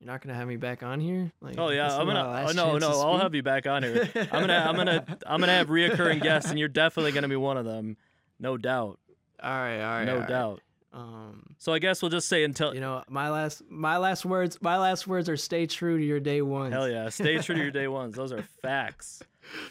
You're 0.00 0.10
not 0.10 0.20
gonna 0.20 0.34
have 0.34 0.48
me 0.48 0.56
back 0.56 0.82
on 0.82 0.98
here? 0.98 1.30
Like, 1.40 1.54
Oh 1.58 1.68
yeah, 1.70 1.96
I'm 1.96 2.06
gonna. 2.06 2.46
Oh, 2.48 2.52
no, 2.52 2.72
no, 2.78 2.90
to 2.90 2.98
I'll 2.98 3.18
have 3.18 3.34
you 3.36 3.42
back 3.44 3.66
on 3.68 3.82
here. 3.84 4.08
I'm 4.16 4.40
gonna, 4.40 4.54
I'm 4.54 4.74
gonna, 4.74 5.04
I'm 5.26 5.38
gonna 5.40 5.52
have 5.52 5.68
reoccurring 5.68 6.20
guests, 6.22 6.50
and 6.50 6.58
you're 6.58 6.68
definitely 6.68 7.12
gonna 7.12 7.28
be 7.28 7.36
one 7.36 7.56
of 7.56 7.64
them, 7.64 7.96
no 8.40 8.56
doubt, 8.56 8.98
All 9.40 9.50
right, 9.50 9.80
all 9.80 9.98
right, 9.98 10.04
no 10.04 10.14
all 10.14 10.18
right. 10.20 10.28
doubt. 10.28 10.60
Um, 10.94 11.54
So 11.58 11.72
I 11.72 11.78
guess 11.78 12.02
we'll 12.02 12.10
just 12.10 12.28
say 12.28 12.42
until 12.44 12.74
you 12.74 12.80
know, 12.80 13.02
my 13.08 13.30
last, 13.30 13.62
my 13.70 13.96
last 13.96 14.24
words, 14.26 14.58
my 14.60 14.76
last 14.76 15.06
words 15.06 15.28
are 15.28 15.36
stay 15.36 15.66
true 15.66 15.96
to 15.98 16.04
your 16.04 16.20
day 16.20 16.42
ones. 16.42 16.72
hell 16.74 16.88
yeah, 16.88 17.08
stay 17.08 17.38
true 17.38 17.54
to 17.54 17.62
your 17.62 17.70
day 17.80 17.86
ones. 17.88 18.16
Those 18.16 18.32
are 18.32 18.42
facts, 18.60 19.22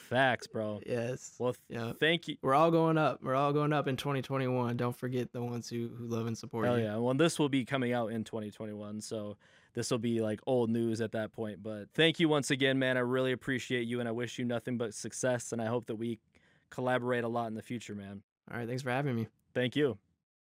facts, 0.09 0.47
bro. 0.47 0.79
Yes. 0.85 1.35
Well, 1.39 1.53
th- 1.53 1.63
Yeah. 1.81 1.93
thank 1.99 2.27
you. 2.27 2.37
We're 2.41 2.53
all 2.53 2.71
going 2.71 2.97
up. 2.97 3.19
We're 3.23 3.35
all 3.35 3.53
going 3.53 3.73
up 3.73 3.87
in 3.87 3.95
2021. 3.97 4.77
Don't 4.77 4.95
forget 4.95 5.31
the 5.31 5.41
ones 5.41 5.69
who, 5.69 5.89
who 5.97 6.05
love 6.05 6.27
and 6.27 6.37
support 6.37 6.65
Hell 6.65 6.77
you. 6.79 6.85
yeah. 6.85 6.97
Well, 6.97 7.13
this 7.13 7.39
will 7.39 7.49
be 7.49 7.65
coming 7.65 7.93
out 7.93 8.07
in 8.11 8.23
2021, 8.23 9.01
so 9.01 9.37
this 9.73 9.89
will 9.91 9.97
be 9.99 10.21
like 10.21 10.39
old 10.45 10.69
news 10.69 11.01
at 11.01 11.11
that 11.13 11.31
point. 11.31 11.63
But 11.63 11.85
thank 11.93 12.19
you 12.19 12.27
once 12.29 12.51
again, 12.51 12.77
man. 12.79 12.97
I 12.97 13.01
really 13.01 13.31
appreciate 13.31 13.87
you, 13.87 13.99
and 13.99 14.07
I 14.09 14.11
wish 14.11 14.37
you 14.37 14.45
nothing 14.45 14.77
but 14.77 14.93
success. 14.93 15.51
And 15.53 15.61
I 15.61 15.65
hope 15.67 15.87
that 15.87 15.95
we 15.95 16.19
collaborate 16.69 17.23
a 17.23 17.27
lot 17.29 17.47
in 17.47 17.53
the 17.55 17.61
future, 17.61 17.95
man. 17.95 18.21
All 18.51 18.57
right. 18.57 18.67
Thanks 18.67 18.83
for 18.83 18.91
having 18.91 19.15
me. 19.15 19.27
Thank 19.53 19.75
you. 19.75 19.97